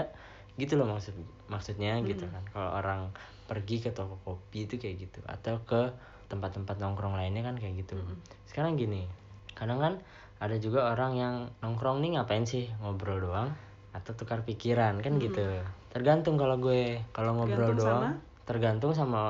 gitu 0.55 0.73
loh 0.75 0.87
maksud 0.87 1.13
maksudnya 1.45 1.93
Hmm. 1.95 2.07
gitu 2.07 2.25
kan 2.25 2.41
kalau 2.47 2.73
orang 2.73 3.13
pergi 3.43 3.77
ke 3.79 3.91
toko 3.91 4.17
kopi 4.23 4.65
itu 4.65 4.77
kayak 4.77 4.97
gitu 4.99 5.19
atau 5.23 5.61
ke 5.61 5.93
tempat-tempat 6.25 6.79
nongkrong 6.79 7.13
lainnya 7.13 7.43
kan 7.43 7.53
kayak 7.53 7.85
gitu 7.85 7.93
Hmm. 7.95 8.17
sekarang 8.45 8.73
gini 8.73 9.05
kadang 9.53 9.77
kan 9.77 9.93
ada 10.39 10.55
juga 10.57 10.93
orang 10.93 11.11
yang 11.17 11.35
nongkrong 11.59 12.01
nih 12.01 12.17
ngapain 12.17 12.45
sih? 12.47 12.71
Ngobrol 12.81 13.21
doang 13.21 13.49
atau 13.93 14.11
tukar 14.17 14.41
pikiran 14.41 14.97
kan 14.99 15.21
gitu. 15.21 15.41
Tergantung 15.93 16.35
kalau 16.35 16.57
gue 16.57 17.01
kalau 17.13 17.37
ngobrol 17.37 17.73
Hmm. 17.73 17.77
Tergantung 17.77 17.85
doang 17.85 18.13
tergantung 18.43 18.91
sama 18.93 19.21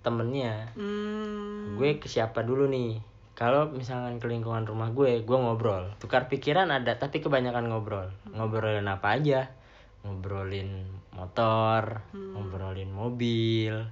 temennya. 0.00 0.72
Hmm. 0.76 1.76
gue 1.76 2.00
ke 2.00 2.08
siapa 2.08 2.44
dulu 2.44 2.68
nih? 2.68 3.00
Kalau 3.36 3.72
misalkan 3.72 4.20
ke 4.20 4.28
lingkungan 4.28 4.68
rumah 4.68 4.92
gue 4.92 5.24
gue 5.24 5.38
ngobrol. 5.40 5.96
Tukar 5.96 6.28
pikiran 6.28 6.68
ada 6.68 7.00
tapi 7.00 7.24
kebanyakan 7.24 7.72
ngobrol. 7.72 8.12
Ngobrolin 8.36 8.84
apa 8.84 9.16
aja? 9.16 9.48
Ngobrolin 10.04 10.84
motor 11.12 12.00
ngobrolin 12.14 12.88
mobil 12.88 13.84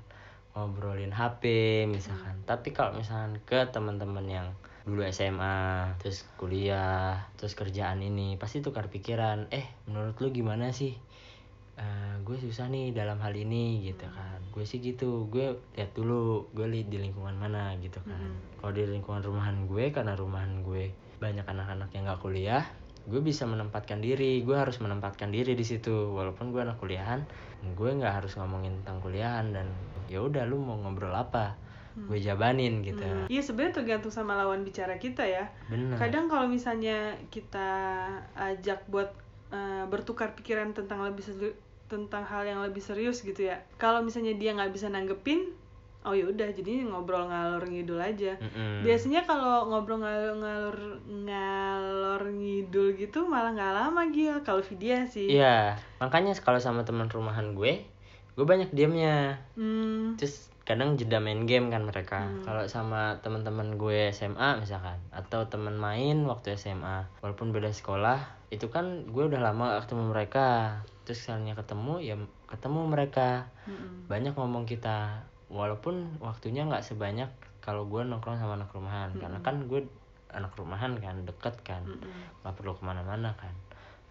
ngobrolin 0.58 1.14
HP 1.14 1.44
misalkan. 1.86 2.42
Tapi 2.42 2.74
kalau 2.74 2.98
misalkan 2.98 3.38
ke 3.46 3.68
teman-teman 3.70 4.26
yang 4.26 4.48
dulu 4.88 5.04
SMA 5.12 5.92
terus 6.00 6.24
kuliah 6.40 7.28
terus 7.36 7.52
kerjaan 7.52 8.00
ini 8.00 8.40
pasti 8.40 8.64
tukar 8.64 8.88
pikiran. 8.88 9.52
Eh 9.52 9.68
menurut 9.84 10.16
lu 10.24 10.32
gimana 10.32 10.72
sih? 10.72 10.96
Eh, 11.78 12.14
gue 12.24 12.36
susah 12.40 12.72
nih 12.72 12.96
dalam 12.96 13.20
hal 13.20 13.36
ini 13.36 13.84
gitu 13.84 14.08
kan. 14.08 14.40
Gue 14.48 14.64
sih 14.64 14.80
gitu. 14.80 15.28
Gue 15.28 15.60
lihat 15.76 15.92
dulu 15.92 16.48
gue 16.56 16.64
lihat 16.64 16.88
di 16.88 16.98
lingkungan 17.04 17.36
mana 17.36 17.76
gitu 17.84 18.00
kan. 18.08 18.32
Kalau 18.58 18.72
di 18.72 18.88
lingkungan 18.88 19.20
rumahan 19.20 19.68
gue 19.68 19.92
karena 19.92 20.16
rumahan 20.16 20.64
gue 20.64 20.90
banyak 21.20 21.44
anak-anak 21.44 21.90
yang 21.92 22.08
gak 22.08 22.22
kuliah 22.22 22.64
gue 23.08 23.20
bisa 23.20 23.44
menempatkan 23.44 24.00
diri. 24.00 24.40
Gue 24.40 24.56
harus 24.56 24.80
menempatkan 24.80 25.28
diri 25.28 25.52
di 25.52 25.64
situ. 25.68 26.16
Walaupun 26.16 26.50
gue 26.50 26.64
anak 26.64 26.80
kuliahan 26.80 27.22
gue 27.58 27.90
nggak 27.90 28.22
harus 28.22 28.38
ngomongin 28.38 28.70
tentang 28.82 29.02
kuliahan 29.02 29.50
dan 29.50 29.66
ya 30.06 30.22
udah 30.22 30.46
lu 30.46 30.62
mau 30.62 30.78
ngobrol 30.78 31.10
apa 31.10 31.58
gue 32.06 32.18
jabanin 32.22 32.80
gitu 32.80 33.02
Iya 33.26 33.42
sebenarnya 33.42 33.82
tergantung 33.82 34.14
sama 34.14 34.38
lawan 34.38 34.62
bicara 34.62 34.94
kita 34.96 35.26
ya. 35.26 35.50
bener 35.66 35.98
Kadang 35.98 36.30
kalau 36.30 36.46
misalnya 36.46 37.18
kita 37.28 37.68
ajak 38.38 38.86
buat 38.86 39.10
eh, 39.50 39.84
bertukar 39.88 40.38
pikiran 40.38 40.70
tentang 40.70 41.02
lebih 41.02 41.24
tentang 41.88 42.22
hal 42.22 42.44
yang 42.44 42.60
lebih 42.60 42.84
serius 42.84 43.24
gitu 43.24 43.48
ya. 43.48 43.56
Kalau 43.80 44.04
misalnya 44.04 44.36
dia 44.36 44.52
nggak 44.52 44.70
bisa 44.70 44.92
nanggepin, 44.92 45.56
oh 46.04 46.12
ya 46.12 46.28
udah 46.28 46.52
jadi 46.52 46.84
ngobrol 46.84 47.26
ngalor 47.26 47.64
ngidul 47.64 47.96
aja. 47.96 48.36
Mm-mm. 48.38 48.84
Biasanya 48.84 49.24
kalau 49.24 49.72
ngobrol 49.72 50.04
ngalor 50.04 50.36
ngalor 50.36 50.76
ngalor 51.08 52.22
ngidul 52.28 52.92
gitu 52.94 53.24
malah 53.24 53.56
nggak 53.56 53.72
lama 53.72 54.02
Gil. 54.12 54.36
Kalau 54.44 54.60
video 54.60 55.00
sih. 55.08 55.32
Iya, 55.32 55.80
makanya 55.98 56.36
kalau 56.44 56.60
sama 56.60 56.84
teman 56.84 57.08
rumahan 57.08 57.56
gue, 57.56 57.88
gue 58.36 58.44
banyak 58.46 58.68
diamnya. 58.76 59.40
Hmm, 59.56 60.20
Terus 60.20 60.52
kadang 60.68 61.00
jeda 61.00 61.16
main 61.16 61.48
game 61.48 61.72
kan 61.72 61.88
mereka. 61.88 62.28
Kalau 62.44 62.68
sama 62.68 63.16
teman-teman 63.24 63.80
gue 63.80 64.12
SMA 64.12 64.60
misalkan, 64.60 65.00
atau 65.08 65.48
teman 65.48 65.80
main 65.80 66.20
waktu 66.28 66.60
SMA, 66.60 67.08
walaupun 67.24 67.56
beda 67.56 67.72
sekolah, 67.72 68.36
itu 68.52 68.68
kan 68.68 69.08
gue 69.08 69.24
udah 69.32 69.40
lama 69.40 69.72
gak 69.72 69.88
ketemu 69.88 70.12
mereka. 70.12 70.46
Terus 71.08 71.24
misalnya 71.24 71.56
ketemu, 71.56 72.04
ya 72.04 72.14
ketemu 72.52 72.80
mereka. 72.84 73.48
mm-mm. 73.64 74.12
Banyak 74.12 74.36
ngomong 74.36 74.68
kita, 74.68 75.24
walaupun 75.48 76.20
waktunya 76.20 76.68
nggak 76.68 76.84
sebanyak 76.84 77.32
kalau 77.64 77.88
gue 77.88 78.04
nongkrong 78.04 78.36
sama 78.36 78.60
anak 78.60 78.68
rumahan, 78.76 79.16
karena 79.16 79.40
kan 79.40 79.64
gue 79.72 79.88
anak 80.28 80.52
rumahan 80.52 81.00
kan, 81.00 81.24
deket 81.24 81.56
kan, 81.64 81.80
nggak 82.44 82.52
perlu 82.60 82.76
ke 82.76 82.84
mana-mana 82.84 83.32
kan 83.40 83.56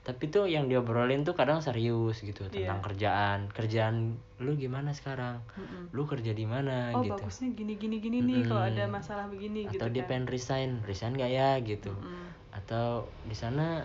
tapi 0.07 0.31
tuh 0.31 0.47
yang 0.47 0.71
diobrolin 0.71 1.27
tuh 1.27 1.35
kadang 1.35 1.59
serius 1.59 2.23
gitu 2.23 2.47
Iya. 2.47 2.71
tentang 2.71 2.79
kerjaan 2.79 3.39
kerjaan 3.51 3.95
lu 4.39 4.55
gimana 4.55 4.95
sekarang 4.95 5.43
Mm-mm. 5.59 5.91
lu 5.91 6.07
kerja 6.07 6.31
di 6.31 6.47
mana 6.47 6.95
Oh 6.95 7.03
gitu 7.03 7.19
bagusnya 7.19 7.51
gini 7.51 7.75
gini 7.75 7.99
gini 7.99 8.23
nih 8.23 8.47
kalau 8.47 8.63
ada 8.63 8.87
masalah 8.87 9.27
begini 9.27 9.67
gitu 9.67 9.83
atau 9.83 9.87
dia 9.91 10.07
kan. 10.07 10.09
pengen 10.09 10.25
resign 10.31 10.69
resign 10.87 11.19
gak 11.19 11.27
ya 11.27 11.59
gitu 11.59 11.91
Mm-mm. 11.91 12.31
atau 12.55 13.11
di 13.27 13.35
sana 13.35 13.83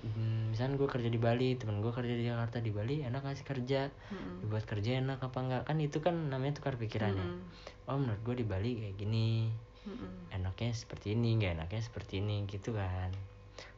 hmm, 0.00 0.56
misalnya 0.56 0.80
gue 0.80 0.88
kerja 0.88 1.10
di 1.12 1.20
Bali 1.20 1.48
temen 1.60 1.84
gue 1.84 1.92
kerja 1.92 2.14
di 2.16 2.24
Jakarta 2.24 2.64
di 2.64 2.72
Bali 2.72 3.04
enak 3.04 3.20
gak 3.20 3.36
sih 3.36 3.44
kerja 3.44 3.92
Mm-mm. 4.08 4.40
dibuat 4.40 4.64
kerja 4.64 4.96
enak 4.96 5.20
apa 5.20 5.38
enggak 5.44 5.62
kan 5.68 5.76
itu 5.76 6.00
kan 6.00 6.16
namanya 6.32 6.56
tukar 6.56 6.80
pikiran 6.80 7.12
ya 7.12 7.28
Mm-mm. 7.28 7.44
oh 7.84 8.00
menurut 8.00 8.24
gue 8.24 8.34
di 8.40 8.46
Bali 8.48 8.80
kayak 8.80 8.96
gini 8.96 9.52
Mm-mm. 9.84 10.32
enaknya 10.32 10.72
seperti 10.72 11.12
ini 11.12 11.36
nggak 11.36 11.52
enaknya 11.60 11.82
seperti 11.84 12.24
ini 12.24 12.48
gitu 12.48 12.72
kan 12.72 13.12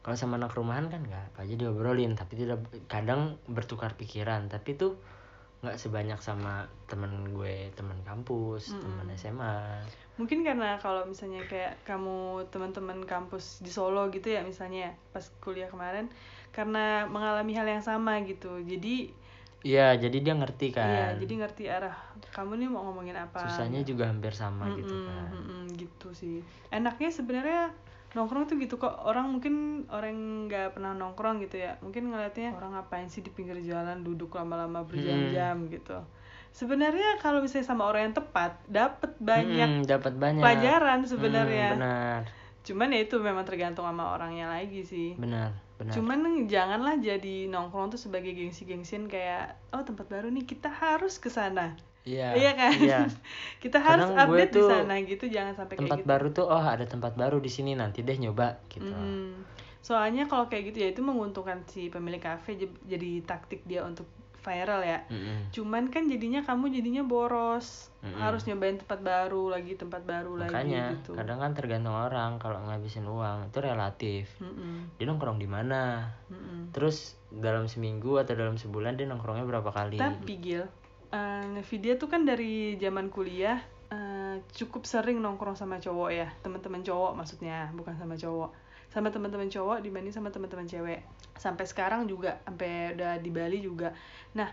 kalau 0.03 0.17
sama 0.19 0.35
anak 0.39 0.53
rumahan 0.55 0.91
kan 0.91 1.03
nggak 1.03 1.35
apa 1.35 1.39
aja 1.47 1.55
diobrolin 1.55 2.13
tapi 2.19 2.35
tidak 2.35 2.59
kadang 2.91 3.39
bertukar 3.47 3.95
pikiran 3.95 4.51
tapi 4.51 4.75
tuh 4.75 4.99
nggak 5.63 5.79
sebanyak 5.79 6.19
sama 6.19 6.67
temen 6.91 7.31
gue 7.31 7.71
temen 7.79 7.95
kampus 8.03 8.75
temen 8.83 9.07
SMA 9.15 9.87
Mungkin 10.19 10.45
karena 10.45 10.77
kalau 10.77 11.09
misalnya 11.09 11.41
kayak 11.49 11.81
kamu 11.89 12.45
teman-teman 12.53 13.01
kampus 13.09 13.65
di 13.65 13.73
Solo 13.73 14.13
gitu 14.13 14.29
ya 14.29 14.45
misalnya 14.45 14.93
pas 15.15 15.25
kuliah 15.41 15.71
kemarin 15.73 16.13
karena 16.53 17.09
mengalami 17.09 17.57
hal 17.57 17.65
yang 17.65 17.81
sama 17.81 18.21
gitu. 18.27 18.61
Jadi 18.61 19.09
iya 19.63 19.95
jadi 19.95 20.19
dia 20.19 20.35
ngerti 20.35 20.75
iya, 20.75 21.15
kan 21.15 21.23
jadi 21.23 21.35
ngerti 21.47 21.63
arah 21.71 21.95
kamu 22.35 22.59
nih 22.61 22.69
mau 22.69 22.83
ngomongin 22.91 23.15
apa. 23.15 23.47
susahnya 23.47 23.87
juga 23.87 24.11
hampir 24.11 24.35
sama 24.35 24.67
gitu 24.75 24.91
Mm-mm, 24.91 25.07
kan 25.07 25.31
mm-mm, 25.33 25.63
gitu 25.79 26.09
sih. 26.13 26.43
Enaknya 26.69 27.09
sebenarnya 27.09 27.63
nongkrong 28.13 28.45
tuh 28.49 28.57
gitu 28.61 28.77
kok. 28.77 28.93
Orang 29.05 29.33
mungkin 29.37 29.85
orang 29.89 30.47
nggak 30.49 30.77
pernah 30.79 30.93
nongkrong 30.97 31.43
gitu 31.45 31.61
ya. 31.61 31.77
Mungkin 31.81 32.13
ngeliatnya 32.13 32.57
orang 32.57 32.77
ngapain 32.79 33.09
sih 33.09 33.25
di 33.25 33.33
pinggir 33.33 33.59
jalan 33.65 34.05
duduk 34.05 34.35
lama-lama 34.37 34.85
berjam-jam? 34.85 35.69
gitu. 35.69 35.99
Sebenarnya 36.53 37.17
kalau 37.25 37.41
misalnya 37.41 37.65
sama 37.65 37.89
orang 37.89 38.13
yang 38.13 38.17
tepat 38.17 38.61
dapet 38.69 39.17
banyak 39.17 39.81
Mm-mm, 39.81 39.89
dapat 39.89 40.13
banyak. 40.17 40.45
pelajaran 40.45 41.01
sebenarnya. 41.09 41.69
Benar. 41.81 42.21
Cuman 42.63 42.93
ya 42.93 43.01
itu 43.03 43.17
memang 43.19 43.45
tergantung 43.49 43.89
sama 43.89 44.13
orangnya 44.13 44.53
lagi 44.53 44.85
sih. 44.85 45.17
Benar 45.17 45.57
benar. 45.83 45.93
Cuman 45.99 46.47
janganlah 46.47 46.97
jadi 47.03 47.51
nongkrong 47.51 47.91
tuh 47.91 48.01
sebagai 48.01 48.31
gengsi-gengsian 48.39 49.11
kayak 49.11 49.59
oh 49.75 49.83
tempat 49.83 50.07
baru 50.07 50.31
nih 50.31 50.47
kita 50.47 50.71
harus 50.71 51.19
ke 51.19 51.27
sana 51.27 51.75
iya 52.03 52.35
iya 52.35 52.53
kan 52.59 52.75
iya. 52.75 53.01
kita 53.63 53.79
harus 53.79 54.11
Kadang 54.11 54.31
update 54.35 54.53
di 54.59 54.63
sana 54.63 54.95
gitu 55.03 55.25
jangan 55.31 55.55
sampai 55.55 55.75
kayak 55.79 55.83
tempat 55.87 55.99
gitu 56.03 56.09
baru 56.11 56.27
tuh 56.35 56.47
oh 56.51 56.65
ada 56.65 56.85
tempat 56.87 57.13
baru 57.15 57.39
di 57.39 57.51
sini 57.51 57.79
nanti 57.79 58.03
deh 58.03 58.19
nyoba 58.19 58.59
gitu 58.67 58.91
Mm. 58.91 59.47
soalnya 59.83 60.31
kalau 60.31 60.47
kayak 60.47 60.71
gitu 60.75 60.79
ya 60.83 60.89
itu 60.95 61.03
menguntungkan 61.03 61.67
si 61.67 61.91
pemilik 61.91 62.23
kafe 62.23 62.55
jadi 62.87 63.11
taktik 63.27 63.67
dia 63.67 63.83
untuk 63.83 64.07
viral 64.43 64.83
ya 64.83 65.07
Mm-mm. 65.07 65.55
cuman 65.55 65.87
kan 65.89 66.11
jadinya 66.11 66.43
kamu 66.43 66.75
jadinya 66.75 67.07
boros 67.07 67.95
Mm-mm. 68.03 68.19
harus 68.19 68.43
nyobain 68.51 68.75
tempat 68.75 68.99
baru 68.99 69.55
lagi 69.55 69.79
tempat 69.79 70.03
baru 70.03 70.35
makanya 70.35 70.91
lagi 70.91 70.99
gitu 70.99 71.15
kadang 71.15 71.39
kan 71.39 71.55
tergantung 71.55 71.95
orang 71.95 72.43
kalau 72.43 72.59
ngabisin 72.67 73.07
uang 73.07 73.55
itu 73.55 73.59
relatif 73.63 74.27
Mm-mm. 74.43 74.99
dia 74.99 75.07
nongkrong 75.07 75.39
di 75.39 75.47
mana 75.47 76.11
Mm-mm. 76.27 76.75
terus 76.75 77.15
dalam 77.31 77.71
seminggu 77.71 78.19
atau 78.19 78.35
dalam 78.35 78.59
sebulan 78.59 78.99
dia 78.99 79.07
nongkrongnya 79.07 79.47
berapa 79.47 79.71
kali 79.71 80.03
tapi 80.03 80.35
Gil 80.43 80.67
eh 81.13 81.45
Nvidia 81.61 82.01
tuh 82.01 82.09
kan 82.09 82.25
dari 82.25 82.81
zaman 82.81 83.13
kuliah 83.13 83.61
eh, 83.93 84.41
cukup 84.57 84.89
sering 84.89 85.21
nongkrong 85.21 85.55
sama 85.55 85.77
cowok 85.77 86.11
ya 86.11 86.29
teman-teman 86.41 86.81
cowok 86.81 87.13
maksudnya 87.13 87.69
bukan 87.77 87.95
sama 88.01 88.17
cowok. 88.17 88.51
Sama 88.93 89.09
teman-teman 89.09 89.49
cowok 89.49 89.81
dibanding 89.81 90.13
sama 90.13 90.29
teman-teman 90.29 90.69
cewek. 90.69 91.01
Sampai 91.37 91.65
sekarang 91.65 92.05
juga 92.05 92.41
sampai 92.45 92.93
udah 92.93 93.17
di 93.21 93.31
Bali 93.33 93.61
juga. 93.65 93.93
Nah 94.37 94.49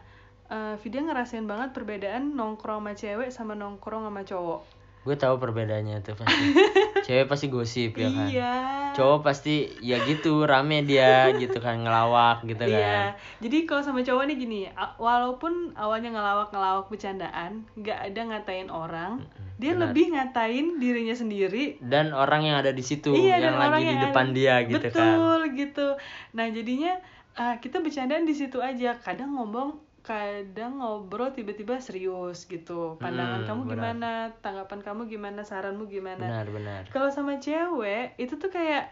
Vidya 0.81 1.05
ngerasain 1.05 1.45
banget 1.45 1.77
perbedaan 1.77 2.33
nongkrong 2.33 2.81
sama 2.81 2.93
cewek 2.97 3.29
sama 3.29 3.53
nongkrong 3.53 4.09
sama 4.09 4.25
cowok 4.25 4.78
gue 4.99 5.15
tahu 5.15 5.35
perbedaannya 5.37 6.01
tuh 6.01 6.13
pasti 6.13 6.45
cewek 7.05 7.25
pasti 7.25 7.47
gosip 7.47 7.91
ya 7.93 8.07
kan 8.07 8.27
iya 8.27 8.53
cowok 8.91 9.19
pasti 9.23 9.55
ya 9.79 9.95
gitu 10.03 10.43
rame 10.43 10.83
dia 10.83 11.31
gitu 11.33 11.55
kan 11.57 11.79
ngelawak 11.79 12.43
gitu 12.43 12.59
Iya, 12.61 12.75
kan 12.75 13.05
jadi 13.39 13.57
kalau 13.63 13.81
sama 13.81 14.01
cowok 14.01 14.27
nih 14.27 14.37
gini, 14.37 14.59
walaupun 14.97 15.71
awalnya 15.73 16.11
ngelawak-ngelawak 16.11 16.89
bercandaan, 16.89 17.63
nggak 17.73 18.11
ada 18.11 18.21
ngatain 18.25 18.67
orang, 18.67 19.23
dia 19.55 19.71
benar. 19.71 19.89
lebih 19.89 20.05
ngatain 20.11 20.65
dirinya 20.77 21.15
sendiri. 21.15 21.79
dan 21.81 22.11
orang 22.11 22.43
yang 22.43 22.57
ada 22.57 22.69
di 22.69 22.81
situ 22.81 23.15
iya, 23.15 23.39
yang 23.39 23.55
lagi 23.55 23.85
di 23.85 23.95
depan 23.95 24.25
ada- 24.25 24.35
dia 24.35 24.55
gitu 24.65 24.87
kan 24.89 25.15
Betul 25.15 25.39
gitu. 25.55 25.87
Nah 26.33 26.45
jadinya 26.49 26.93
ah, 27.33 27.55
kita 27.55 27.79
bercandaan 27.79 28.23
di 28.23 28.35
situ 28.35 28.59
aja. 28.59 28.97
Kadang 28.97 29.31
ngomong, 29.33 29.79
kadang 30.03 30.79
ngobrol 30.81 31.29
tiba-tiba 31.37 31.75
serius 31.83 32.47
gitu. 32.47 32.97
Pandangan 33.03 33.41
Hmm, 33.41 33.47
kamu 33.47 33.61
benar. 33.65 33.73
gimana, 33.75 34.11
tanggapan 34.43 34.79
kamu 34.81 35.01
gimana, 35.13 35.41
saranmu 35.45 35.85
gimana. 35.91 36.25
benar 36.25 36.45
benar 36.49 36.83
Kalau 36.93 37.09
sama 37.13 37.37
cewek 37.39 38.15
itu 38.17 38.33
tuh 38.39 38.49
kayak 38.49 38.89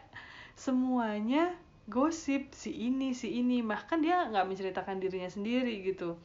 semuanya 0.58 1.54
gosip 1.88 2.52
si 2.52 2.72
ini 2.92 3.16
si 3.16 3.40
ini 3.40 3.64
bahkan 3.64 4.04
dia 4.04 4.28
nggak 4.28 4.46
menceritakan 4.50 5.00
dirinya 5.00 5.30
sendiri 5.32 5.82
gitu. 5.84 6.20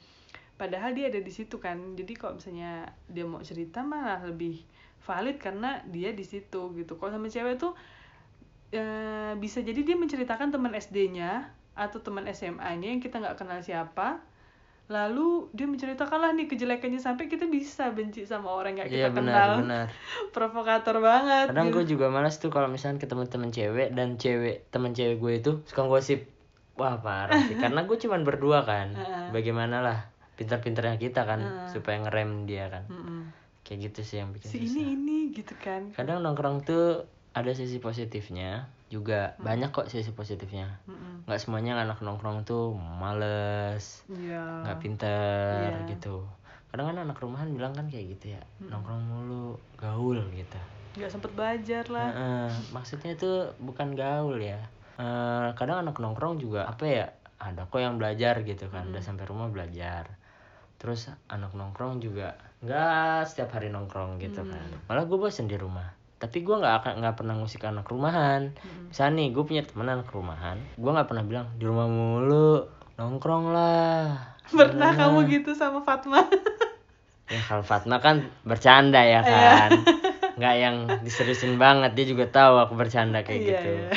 Padahal 0.60 0.94
dia 0.96 1.10
ada 1.10 1.20
di 1.22 1.32
situ 1.32 1.56
kan. 1.58 1.78
Jadi 1.98 2.12
kalau 2.18 2.38
misalnya 2.38 2.90
dia 3.10 3.24
mau 3.26 3.42
cerita 3.42 3.82
malah 3.82 4.20
lebih 4.26 4.62
valid 5.06 5.36
karena 5.42 5.82
dia 5.90 6.10
di 6.14 6.24
situ 6.26 6.72
gitu. 6.78 6.92
Kalau 6.98 7.10
sama 7.14 7.28
cewek 7.30 7.58
tuh 7.58 7.74
eh, 8.72 9.32
bisa 9.38 9.60
jadi 9.60 9.80
dia 9.84 9.96
menceritakan 9.98 10.48
teman 10.54 10.72
SD-nya 10.74 11.52
atau 11.72 11.98
teman 12.04 12.24
SMA-nya 12.28 12.88
yang 12.92 13.00
kita 13.00 13.20
nggak 13.20 13.36
kenal 13.40 13.60
siapa. 13.64 14.20
Lalu 14.92 15.48
dia 15.56 15.64
menceritakan 15.64 16.18
lah 16.20 16.30
nih 16.36 16.46
kejelekannya 16.52 17.00
sampai 17.00 17.32
kita 17.32 17.48
bisa 17.48 17.88
benci 17.96 18.28
sama 18.28 18.52
orang 18.52 18.76
yang 18.76 18.84
nggak 18.84 18.88
kita 18.92 19.00
iya 19.00 19.08
kenal. 19.08 19.24
benar. 19.24 19.48
Benar 19.64 19.86
provokator 20.36 20.96
banget 21.00 21.46
kadang 21.48 21.72
gitu. 21.72 21.76
gue 21.80 21.84
juga 21.96 22.12
malas 22.12 22.36
tuh 22.36 22.52
kalau 22.52 22.68
misalnya 22.68 23.00
ketemu 23.00 23.24
temen 23.24 23.48
cewek 23.48 23.88
dan 23.96 24.20
cewek 24.20 24.68
temen 24.68 24.92
cewek 24.92 25.16
gue 25.16 25.32
itu 25.40 25.52
suka 25.64 25.88
gosip 25.88 26.28
wah 26.76 27.00
parah 27.00 27.40
sih. 27.48 27.56
Karena 27.56 27.88
gue 27.88 27.96
cuman 27.96 28.20
berdua 28.20 28.68
kan. 28.68 28.92
Bagaimana 29.36 29.80
lah 29.80 29.98
pintar-pintarnya 30.36 31.00
kita 31.00 31.24
kan 31.24 31.72
supaya 31.72 31.96
ngerem 32.04 32.44
dia 32.44 32.68
kan. 32.68 32.84
Kayak 33.64 33.88
gitu 33.88 34.00
sih 34.04 34.16
yang 34.20 34.36
bikin 34.36 34.48
si 34.52 34.58
susah. 34.68 34.76
ini 34.76 34.82
ini 34.92 35.18
gitu 35.32 35.56
kan. 35.56 35.88
Kadang 35.96 36.20
nongkrong 36.20 36.68
tuh 36.68 37.08
ada 37.32 37.56
sisi 37.56 37.80
positifnya 37.80 38.68
juga. 38.92 39.32
Banyak 39.40 39.72
kok 39.72 39.88
sisi 39.88 40.12
positifnya. 40.12 40.68
Mm-mm. 40.84 41.24
nggak 41.24 41.38
semuanya 41.38 41.78
anak 41.78 42.02
nongkrong 42.02 42.42
tuh 42.42 42.74
males 42.74 44.02
Iya. 44.06 44.66
nggak 44.66 44.78
pinter 44.78 45.78
Iya. 45.80 45.88
gitu. 45.88 46.26
Kadang 46.68 46.90
kan 46.90 46.98
anak 47.00 47.16
rumahan 47.16 47.48
bilang 47.52 47.72
kan 47.72 47.86
kayak 47.86 48.18
gitu 48.18 48.34
ya 48.34 48.42
nongkrong 48.60 49.00
mulu 49.00 49.54
gaul 49.76 50.18
gitu. 50.30 50.60
Nggak 50.98 51.10
sempet 51.10 51.30
belajar 51.32 51.84
lah. 51.88 52.10
Heeh, 52.10 52.50
maksudnya 52.70 53.14
itu 53.14 53.30
bukan 53.58 53.94
gaul 53.94 54.36
ya. 54.36 54.60
Eh, 54.98 55.48
kadang 55.54 55.86
anak 55.86 55.96
nongkrong 55.96 56.36
juga 56.36 56.66
apa 56.66 56.84
ya 56.84 57.06
ada 57.38 57.64
kok 57.64 57.78
yang 57.78 57.96
belajar 57.96 58.42
gitu 58.42 58.66
kan 58.68 58.90
udah 58.90 59.00
sampai 59.00 59.24
rumah 59.24 59.48
belajar. 59.48 60.10
Terus 60.76 61.06
anak 61.30 61.54
nongkrong 61.54 62.02
juga 62.02 62.34
nggak 62.60 63.30
setiap 63.30 63.54
hari 63.54 63.70
nongkrong 63.70 64.18
gitu 64.18 64.42
kan. 64.42 64.66
Malah 64.86 65.06
gue 65.06 65.16
bosen 65.16 65.46
di 65.46 65.54
rumah 65.54 65.86
tapi 66.22 66.46
gue 66.46 66.54
nggak 66.54 66.74
akan 66.78 66.92
nggak 67.02 67.16
pernah 67.18 67.34
ngusik 67.34 67.66
anak 67.66 67.90
rumahan. 67.90 68.54
Misalnya 68.86 69.18
nih 69.18 69.28
gue 69.34 69.42
punya 69.42 69.62
temen 69.66 69.90
anak 69.90 70.06
rumahan 70.14 70.54
gue 70.78 70.86
nggak 70.86 71.08
pernah 71.10 71.24
bilang 71.26 71.46
di 71.58 71.66
rumah 71.66 71.90
mulu 71.90 72.62
nongkrong 72.94 73.50
lah. 73.50 74.38
Pernah 74.46 74.94
kamu 74.94 75.26
gitu 75.26 75.50
sama 75.52 75.82
Fatma? 75.82 76.22
Ya 77.32 77.40
kalau 77.40 77.64
Fatma 77.64 77.96
kan 77.96 78.28
bercanda 78.44 79.00
ya 79.00 79.24
kan. 79.24 79.72
Nggak 80.36 80.54
yang 80.58 80.76
diseriusin 81.00 81.56
banget 81.56 81.96
dia 81.96 82.04
juga 82.04 82.28
tahu 82.28 82.60
aku 82.60 82.76
bercanda 82.76 83.24
kayak 83.24 83.40
Iya, 83.40 83.48
gitu. 83.56 83.68
iya. 83.72 83.90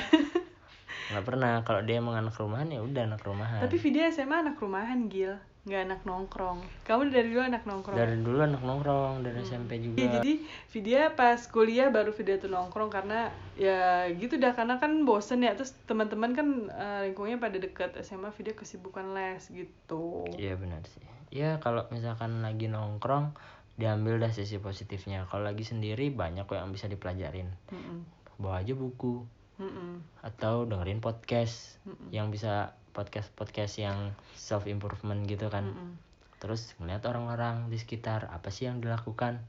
nggak 1.05 1.25
pernah 1.27 1.51
kalau 1.67 1.83
dia 1.83 1.99
emang 1.99 2.15
anak 2.15 2.31
rumahan 2.39 2.71
ya 2.71 2.79
udah 2.79 3.03
anak 3.03 3.19
rumahan. 3.27 3.59
Tapi 3.59 3.75
Vidya 3.75 4.07
SMA 4.07 4.39
anak 4.39 4.55
rumahan 4.55 5.11
Gil 5.11 5.35
nggak 5.65 5.81
anak 5.89 6.01
nongkrong. 6.05 6.61
Kamu 6.85 7.09
dari 7.09 7.33
dulu 7.33 7.41
anak 7.41 7.65
nongkrong? 7.65 7.97
Dari 7.97 8.21
dulu 8.21 8.37
anak 8.37 8.61
nongkrong 8.61 9.25
dari 9.25 9.41
SMP 9.41 9.81
juga. 9.81 9.97
Iya, 9.97 10.07
jadi 10.21 10.33
Vidya 10.69 11.01
pas 11.17 11.41
kuliah 11.49 11.89
baru 11.89 12.13
Vidya 12.13 12.37
tuh 12.37 12.53
nongkrong 12.53 12.93
karena 12.93 13.33
ya 13.57 14.05
gitu 14.13 14.37
dah 14.37 14.53
karena 14.53 14.77
kan 14.77 14.93
bosen 15.09 15.41
ya. 15.41 15.57
Terus 15.57 15.73
teman-teman 15.89 16.37
kan 16.37 16.47
eh, 16.69 17.09
lingkungnya 17.09 17.41
pada 17.41 17.57
deket 17.57 17.97
SMA 18.05 18.29
Vidya 18.37 18.53
kesibukan 18.53 19.17
les 19.17 19.41
gitu. 19.49 20.29
Iya 20.37 20.53
benar 20.53 20.85
sih. 20.85 21.01
Ya 21.33 21.57
kalau 21.57 21.89
misalkan 21.89 22.45
lagi 22.45 22.69
nongkrong 22.69 23.33
diambil 23.81 24.21
dah 24.21 24.29
sisi 24.29 24.61
positifnya. 24.61 25.25
Kalau 25.25 25.49
lagi 25.49 25.65
sendiri 25.65 26.13
banyak 26.13 26.45
kok 26.45 26.61
yang 26.61 26.69
bisa 26.69 26.85
dipelajarin. 26.85 27.49
Mm-mm. 27.73 28.05
bawa 28.37 28.61
aja 28.61 28.77
buku. 28.77 29.25
Mm-mm. 29.55 30.03
atau 30.19 30.67
dengerin 30.67 30.99
podcast 30.99 31.79
yang 32.11 32.27
bisa 32.27 32.75
podcast 32.95 33.27
podcast 33.35 33.75
yang 33.77 34.15
self 34.39 34.65
improvement 34.71 35.27
gitu 35.27 35.51
kan. 35.51 35.67
Mm-mm. 35.67 35.99
terus 36.35 36.75
ngeliat 36.77 37.01
orang-orang 37.07 37.71
di 37.71 37.79
sekitar 37.79 38.27
apa 38.31 38.51
sih 38.51 38.67
yang 38.71 38.79
dilakukan? 38.79 39.43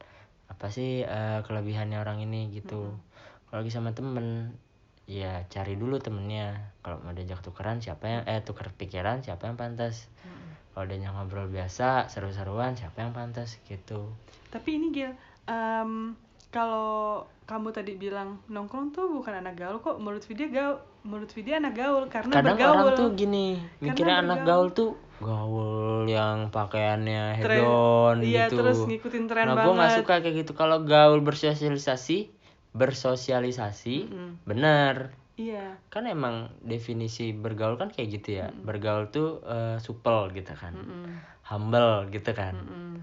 Apa 0.51 0.71
sih 0.71 1.03
eh, 1.07 1.41
kelebihannya 1.47 1.99
orang 2.03 2.23
ini 2.23 2.51
gitu. 2.55 2.95
Kalau 3.47 3.59
lagi 3.63 3.71
sama 3.71 3.95
temen 3.95 4.55
ya 5.07 5.47
cari 5.51 5.79
dulu 5.79 6.03
temennya. 6.03 6.75
Kalau 6.83 7.03
mau 7.03 7.15
diajak 7.15 7.43
tukeran 7.43 7.83
siapa 7.83 8.05
yang 8.07 8.23
eh 8.27 8.43
tuker 8.43 8.75
pikiran 8.75 9.23
siapa 9.23 9.47
yang 9.51 9.55
pantas. 9.59 10.11
Kalau 10.77 10.85
dia 10.93 11.09
ngobrol 11.09 11.49
biasa 11.49 12.13
seru-seruan 12.13 12.77
siapa 12.77 13.01
yang 13.01 13.17
pantas 13.17 13.57
gitu. 13.65 14.13
Tapi 14.53 14.77
ini 14.77 14.93
Gil 14.93 15.13
em, 15.49 16.15
kalau 16.51 17.25
kamu 17.47 17.71
tadi 17.71 17.95
bilang 17.95 18.43
nongkrong 18.51 18.91
tuh 18.91 19.07
bukan 19.07 19.39
anak 19.39 19.55
gaul 19.59 19.79
kok 19.79 20.03
menurut 20.03 20.25
Vidya 20.27 20.49
gaul 20.51 20.77
menurut 21.07 21.31
Vidya 21.31 21.63
anak 21.63 21.75
gaul 21.79 22.05
karena 22.11 22.33
kadang 22.35 22.59
bergaul. 22.59 22.75
orang 22.75 22.89
tuh 22.99 23.09
gini 23.15 23.47
mikirnya 23.79 24.17
anak 24.19 24.43
gaul 24.43 24.69
tuh 24.75 24.99
gaul 25.23 26.05
yang 26.05 26.53
pakaiannya 26.53 27.41
hedon 27.41 28.21
iya, 28.21 28.51
gitu. 28.51 28.61
terus 28.61 28.85
ngikutin 28.85 29.25
tren 29.31 29.49
nah 29.49 29.65
gue 29.65 29.73
nggak 29.73 29.95
suka 30.05 30.15
kayak 30.21 30.37
gitu. 30.45 30.53
Kalau 30.53 30.85
gaul 30.85 31.25
bersosialisasi 31.25 32.29
bersosialisasi 32.77 33.97
Mm-mm. 34.13 34.31
bener 34.45 35.17
iya. 35.41 35.81
Kan 35.89 36.05
emang 36.05 36.53
definisi 36.61 37.33
bergaul 37.33 37.81
kan 37.81 37.89
kayak 37.89 38.21
gitu 38.21 38.45
ya. 38.45 38.53
Bergaul 38.53 39.09
tuh 39.09 39.41
eh, 39.45 39.81
supel 39.81 40.33
gitu 40.37 40.53
kan. 40.53 40.77
Mm-mm. 40.77 41.17
humble 41.49 42.13
gitu 42.13 42.33
kan. 42.37 42.57
Mm-mm. 42.57 43.01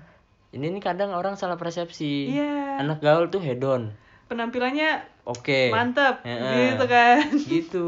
Ini 0.54 0.70
nih 0.70 0.84
kadang 0.86 1.12
orang 1.12 1.34
salah 1.34 1.58
persepsi. 1.58 2.30
Iya. 2.30 2.80
anak 2.86 3.02
gaul 3.02 3.30
tuh 3.34 3.42
hedon. 3.42 3.94
Penampilannya 4.30 5.04
oke. 5.26 5.74
mantap 5.74 6.22
Heeh. 6.22 6.74
gitu 6.74 6.86
kan. 6.86 7.26
Gitu 7.34 7.88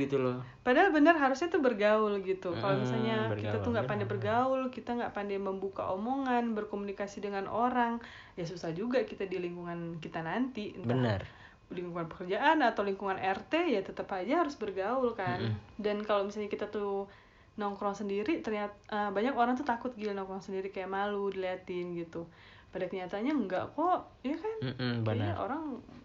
gitu 0.00 0.16
loh. 0.18 0.40
Padahal 0.64 0.90
benar 0.90 1.14
harusnya 1.14 1.46
tuh 1.46 1.62
bergaul 1.62 2.18
gitu. 2.26 2.50
Kalau 2.56 2.82
misalnya 2.82 3.30
kita 3.30 3.54
bergaul, 3.54 3.62
tuh 3.62 3.70
nggak 3.70 3.86
pandai 3.86 4.08
bergaul 4.08 4.62
kita 4.72 4.90
nggak 4.98 5.12
pandai 5.14 5.38
membuka 5.38 5.86
omongan 5.94 6.58
berkomunikasi 6.58 7.22
dengan 7.22 7.46
orang 7.46 8.02
ya 8.34 8.42
susah 8.42 8.74
juga 8.74 9.04
kita 9.06 9.28
di 9.28 9.38
lingkungan 9.38 10.02
kita 10.02 10.24
nanti. 10.26 10.74
Entah 10.74 10.88
bener 10.90 11.20
lingkungan 11.66 12.06
pekerjaan 12.06 12.62
atau 12.62 12.86
lingkungan 12.86 13.18
RT 13.18 13.74
ya 13.74 13.82
tetap 13.82 14.06
aja 14.14 14.46
harus 14.46 14.54
bergaul 14.54 15.18
kan. 15.18 15.58
Dan 15.74 16.06
kalau 16.06 16.26
misalnya 16.26 16.50
kita 16.50 16.70
tuh 16.70 17.10
nongkrong 17.56 17.96
sendiri 17.96 18.44
ternyata 18.44 18.76
eh, 18.92 19.10
banyak 19.10 19.32
orang 19.32 19.56
tuh 19.56 19.64
takut 19.64 19.92
gila 19.96 20.12
nongkrong 20.12 20.44
sendiri 20.44 20.68
kayak 20.68 20.92
malu 20.92 21.32
diliatin 21.32 21.96
gitu. 21.96 22.28
Pada 22.68 22.92
kenyataannya 22.92 23.32
enggak 23.32 23.72
kok 23.72 24.20
ya 24.20 24.36
kan? 24.36 24.56
Mm-mm, 24.60 25.00
Kayaknya 25.00 25.32
bener 25.32 25.34
orang 25.40 25.62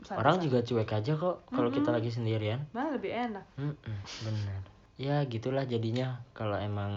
santai- 0.07 0.19
orang 0.23 0.35
juga 0.39 0.59
cuek 0.63 0.91
aja 0.95 1.13
kok 1.19 1.35
kalau 1.51 1.67
kita 1.67 1.89
lagi 1.91 2.07
sendirian. 2.07 2.63
Malah 2.71 2.95
lebih 2.95 3.11
enak. 3.11 3.45
Mm-mm, 3.59 3.97
bener 4.23 4.61
ya 5.01 5.25
gitulah 5.25 5.65
jadinya 5.65 6.21
kalau 6.37 6.61
emang 6.61 6.93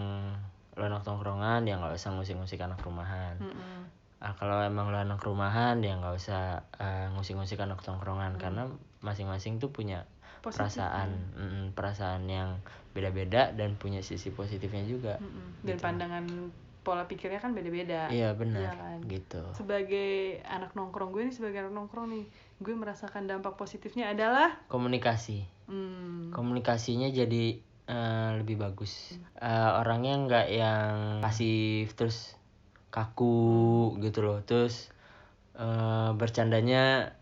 lo 0.77 0.83
anak 0.85 1.01
tongkrongan 1.01 1.65
ya 1.65 1.79
nggak 1.81 1.97
usah 1.97 2.13
ngusik-ngusik 2.15 2.61
anak 2.61 2.79
rumahan. 2.83 3.35
Mm-mm. 3.41 3.81
ah, 4.23 4.31
kalau 4.39 4.61
emang 4.63 4.91
lo 4.93 4.97
anak 4.99 5.19
rumahan 5.19 5.83
ya 5.83 5.99
nggak 5.99 6.15
usah 6.15 6.63
eh, 6.79 7.07
ngusik-ngusik 7.11 7.59
anak 7.59 7.83
tongkrongan. 7.83 8.39
Karena 8.39 8.71
masing-masing 9.03 9.59
tuh 9.59 9.75
punya 9.75 10.07
Positif, 10.45 10.61
perasaan 10.61 11.09
mm-mm, 11.33 11.65
perasaan 11.73 12.29
yang 12.29 12.61
beda-beda 12.93 13.49
dan 13.57 13.73
punya 13.81 14.05
sisi 14.05 14.29
positifnya 14.29 14.85
juga 14.85 15.17
Mm-mm. 15.17 15.65
dan 15.65 15.75
pandangan 15.81 16.25
pola 16.85 17.09
pikirnya 17.09 17.41
kan 17.41 17.57
beda-beda. 17.57 18.13
Iya 18.13 18.37
benar 18.37 18.61
Iya 18.61 18.71
kan? 18.77 18.99
gitu. 19.09 19.41
Sebagai 19.57 20.37
anak 20.45 20.77
nongkrong 20.77 21.09
gue 21.09 21.25
nih 21.25 21.33
sebagai 21.33 21.65
anak 21.65 21.73
nongkrong 21.73 22.13
nih 22.13 22.25
gue 22.61 22.73
merasakan 22.77 23.25
dampak 23.25 23.57
positifnya 23.57 24.13
adalah 24.13 24.53
komunikasi. 24.69 25.49
Hmm, 25.65 26.29
komunikasinya 26.29 27.09
jadi 27.09 27.57
eh, 27.89 28.29
lebih 28.37 28.61
bagus. 28.61 29.17
Eh, 29.41 29.71
orangnya 29.81 30.13
nggak 30.29 30.47
yang 30.53 30.93
pasif 31.25 31.97
terus 31.97 32.37
kaku 32.93 33.97
gitu 33.97 34.21
loh. 34.21 34.45
Terus 34.45 34.93
eh, 35.57 36.09
bercandanya 36.13 37.17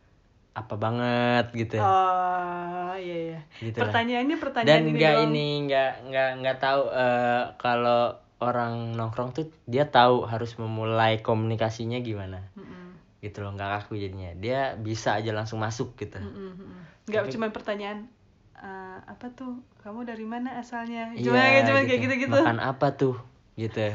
apa 0.53 0.77
banget 0.77 1.45
gitu 1.57 1.81
oh 1.81 2.93
iya 2.93 3.17
iya. 3.33 3.39
Gitu 3.57 3.77
lah. 3.77 3.89
pertanyaannya 3.89 4.37
pertanyaan 4.37 4.69
dan 4.69 4.81
ini 4.85 4.97
nggak 5.01 5.15
ini 5.29 5.47
nggak 5.65 5.91
nggak 6.09 6.29
nggak 6.45 6.57
tahu 6.61 6.81
eh, 6.93 7.43
kalau 7.57 8.21
orang 8.43 8.93
nongkrong 8.93 9.31
tuh 9.31 9.45
dia 9.65 9.87
tahu 9.87 10.27
harus 10.27 10.59
memulai 10.59 11.23
komunikasinya 11.23 12.03
gimana. 12.03 12.43
Mm-mm. 12.59 12.91
gitu 13.23 13.39
loh 13.39 13.55
nggak 13.55 13.87
kaku 13.87 13.95
jadinya. 13.95 14.35
Dia 14.35 14.75
bisa 14.75 15.15
aja 15.15 15.31
langsung 15.31 15.63
masuk 15.63 15.95
gitu. 15.95 16.19
Mm-mm. 16.19 17.07
nggak 17.07 17.31
cuma 17.31 17.55
pertanyaan 17.55 18.11
"Eh, 18.59 18.99
apa 19.07 19.31
tuh? 19.31 19.63
Kamu 19.83 20.03
dari 20.07 20.23
mana 20.27 20.59
asalnya? 20.59 21.11
Iya, 21.15 21.31
cuma 21.31 21.39
kayak 21.39 21.63
cuma 21.67 21.79
kayak 21.83 22.01
gitu. 22.03 22.15
gitu 22.27 22.39
makan 22.43 22.59
apa 22.59 22.87
tuh? 22.95 23.15
Gitu. 23.55 23.91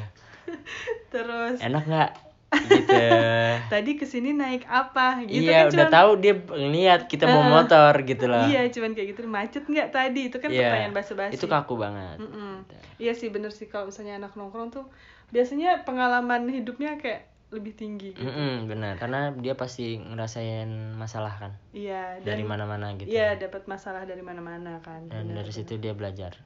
Terus. 1.12 1.60
Enak 1.60 1.84
nggak 1.88 2.10
gitu. 2.50 2.96
Tadi 3.72 3.90
ke 3.94 4.04
sini 4.04 4.32
naik 4.32 4.64
apa? 4.64 5.20
Gitu 5.22 5.44
iya 5.44 5.64
kan 5.64 5.66
udah 5.68 5.74
cuman- 5.84 5.94
tahu 5.94 6.10
dia 6.18 6.34
ngeliat 6.38 7.00
kita 7.04 7.24
mau 7.26 7.42
Heeh. 7.42 7.52
motor 7.54 7.92
gitu 8.02 8.24
loh. 8.26 8.44
iya 8.44 8.64
cuman 8.66 8.90
kayak 8.92 9.08
gitu. 9.10 9.20
Macet 9.24 9.64
nggak 9.64 9.88
tadi? 9.90 10.20
Itu 10.26 10.36
kan 10.36 10.48
Iya, 10.48 10.62
pertanyaan 10.64 10.94
basa-basi. 10.94 11.32
itu 11.34 11.46
kaku 11.46 11.74
banget. 11.74 12.16
Mm-mm. 12.18 12.64
Iya 12.96 13.12
sih 13.12 13.28
bener 13.28 13.50
sih 13.50 13.64
kalau 13.64 13.86
misalnya 13.86 14.16
anak 14.16 14.32
nongkrong 14.34 14.70
tuh 14.70 14.88
biasanya 15.28 15.84
pengalaman 15.84 16.48
hidupnya 16.48 16.96
kayak 16.96 17.24
lebih 17.48 17.72
tinggi 17.72 18.12
gitu. 18.12 18.20
Mm-mm, 18.22 18.66
benar 18.66 18.96
karena 18.96 19.32
dia 19.34 19.52
pasti 19.52 19.96
ngerasain 19.96 20.68
masalah 20.94 21.32
kan? 21.34 21.52
Iya 21.70 22.20
dari 22.20 22.42
mana-mana 22.42 22.92
gitu 22.94 23.08
iya 23.08 23.34
dapat 23.34 23.64
masalah 23.64 24.04
dari 24.04 24.20
mana-mana 24.20 24.80
kan. 24.80 25.04
dan 25.06 25.28
bener. 25.28 25.40
dari 25.40 25.52
situ 25.54 25.76
dia 25.76 25.92
belajar 25.92 26.36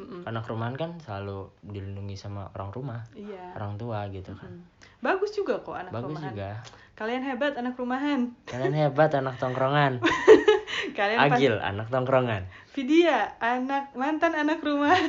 Mm-mm. 0.00 0.20
anak 0.24 0.44
rumahan 0.44 0.74
kan 0.74 0.90
selalu 0.98 1.38
dilindungi 1.62 2.14
sama 2.14 2.48
orang 2.50 2.70
rumah 2.70 3.00
Iya. 3.12 3.52
orang 3.54 3.76
tua 3.76 4.08
gitu 4.08 4.32
kan 4.32 4.48
Mm. 4.50 4.64
Bagus 5.00 5.32
juga 5.32 5.56
kok 5.58 5.72
anak 5.74 5.90
bagus 5.90 6.12
rumahan. 6.12 6.28
juga 6.30 6.50
Kalian 6.92 7.22
hebat 7.22 7.52
anak 7.54 7.72
rumahan. 7.74 8.20
kalian 8.44 8.74
hebat 8.74 9.10
anak 9.12 9.36
tongkrongan 9.36 10.00
Kalian 10.98 11.18
pas 11.18 11.32
agil 11.34 11.54
anak 11.56 11.88
tongkrongan 11.88 12.44
Vidya 12.70 13.36
anak 13.38 13.92
mantan 13.94 14.32
anak 14.34 14.60
rumahan. 14.60 15.08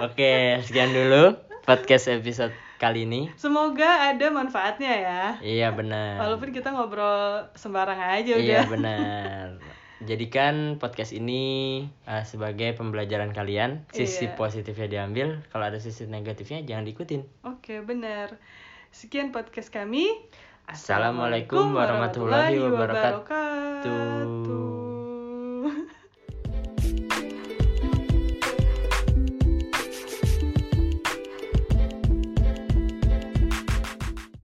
oke 0.00 0.32
sekian 0.60 0.90
dulu 0.90 1.38
podcast 1.62 2.10
episode 2.10 2.50
kali 2.76 3.04
ini 3.04 3.30
Semoga 3.34 4.10
ada 4.10 4.26
manfaatnya 4.28 4.92
ya. 4.92 5.22
iya 5.40 5.68
benar 5.70 6.18
Walaupun 6.20 6.50
kita 6.50 6.68
ngobrol 6.68 7.46
sembarang 7.54 7.96
aja 7.96 8.34
udah. 8.34 8.42
Iya 8.42 8.60
benar. 8.66 9.46
Jadikan 10.02 10.82
podcast 10.82 11.14
ini 11.14 11.86
uh, 12.10 12.26
sebagai 12.26 12.74
pembelajaran 12.74 13.30
kalian. 13.30 13.86
Sisi 13.94 14.26
Iya. 14.26 14.34
positifnya 14.34 14.90
diambil, 14.90 15.38
kalau 15.54 15.70
ada 15.70 15.78
sisi 15.78 16.10
negatifnya 16.10 16.66
jangan 16.66 16.82
diikutin. 16.82 17.22
Oke, 17.46 17.78
benar. 17.86 18.34
Sekian 18.90 19.30
podcast 19.30 19.70
kami. 19.70 20.10
Assalamualaikum 20.66 21.76
warahmatullahi 21.76 22.58
wabarakatuh. 22.58 23.22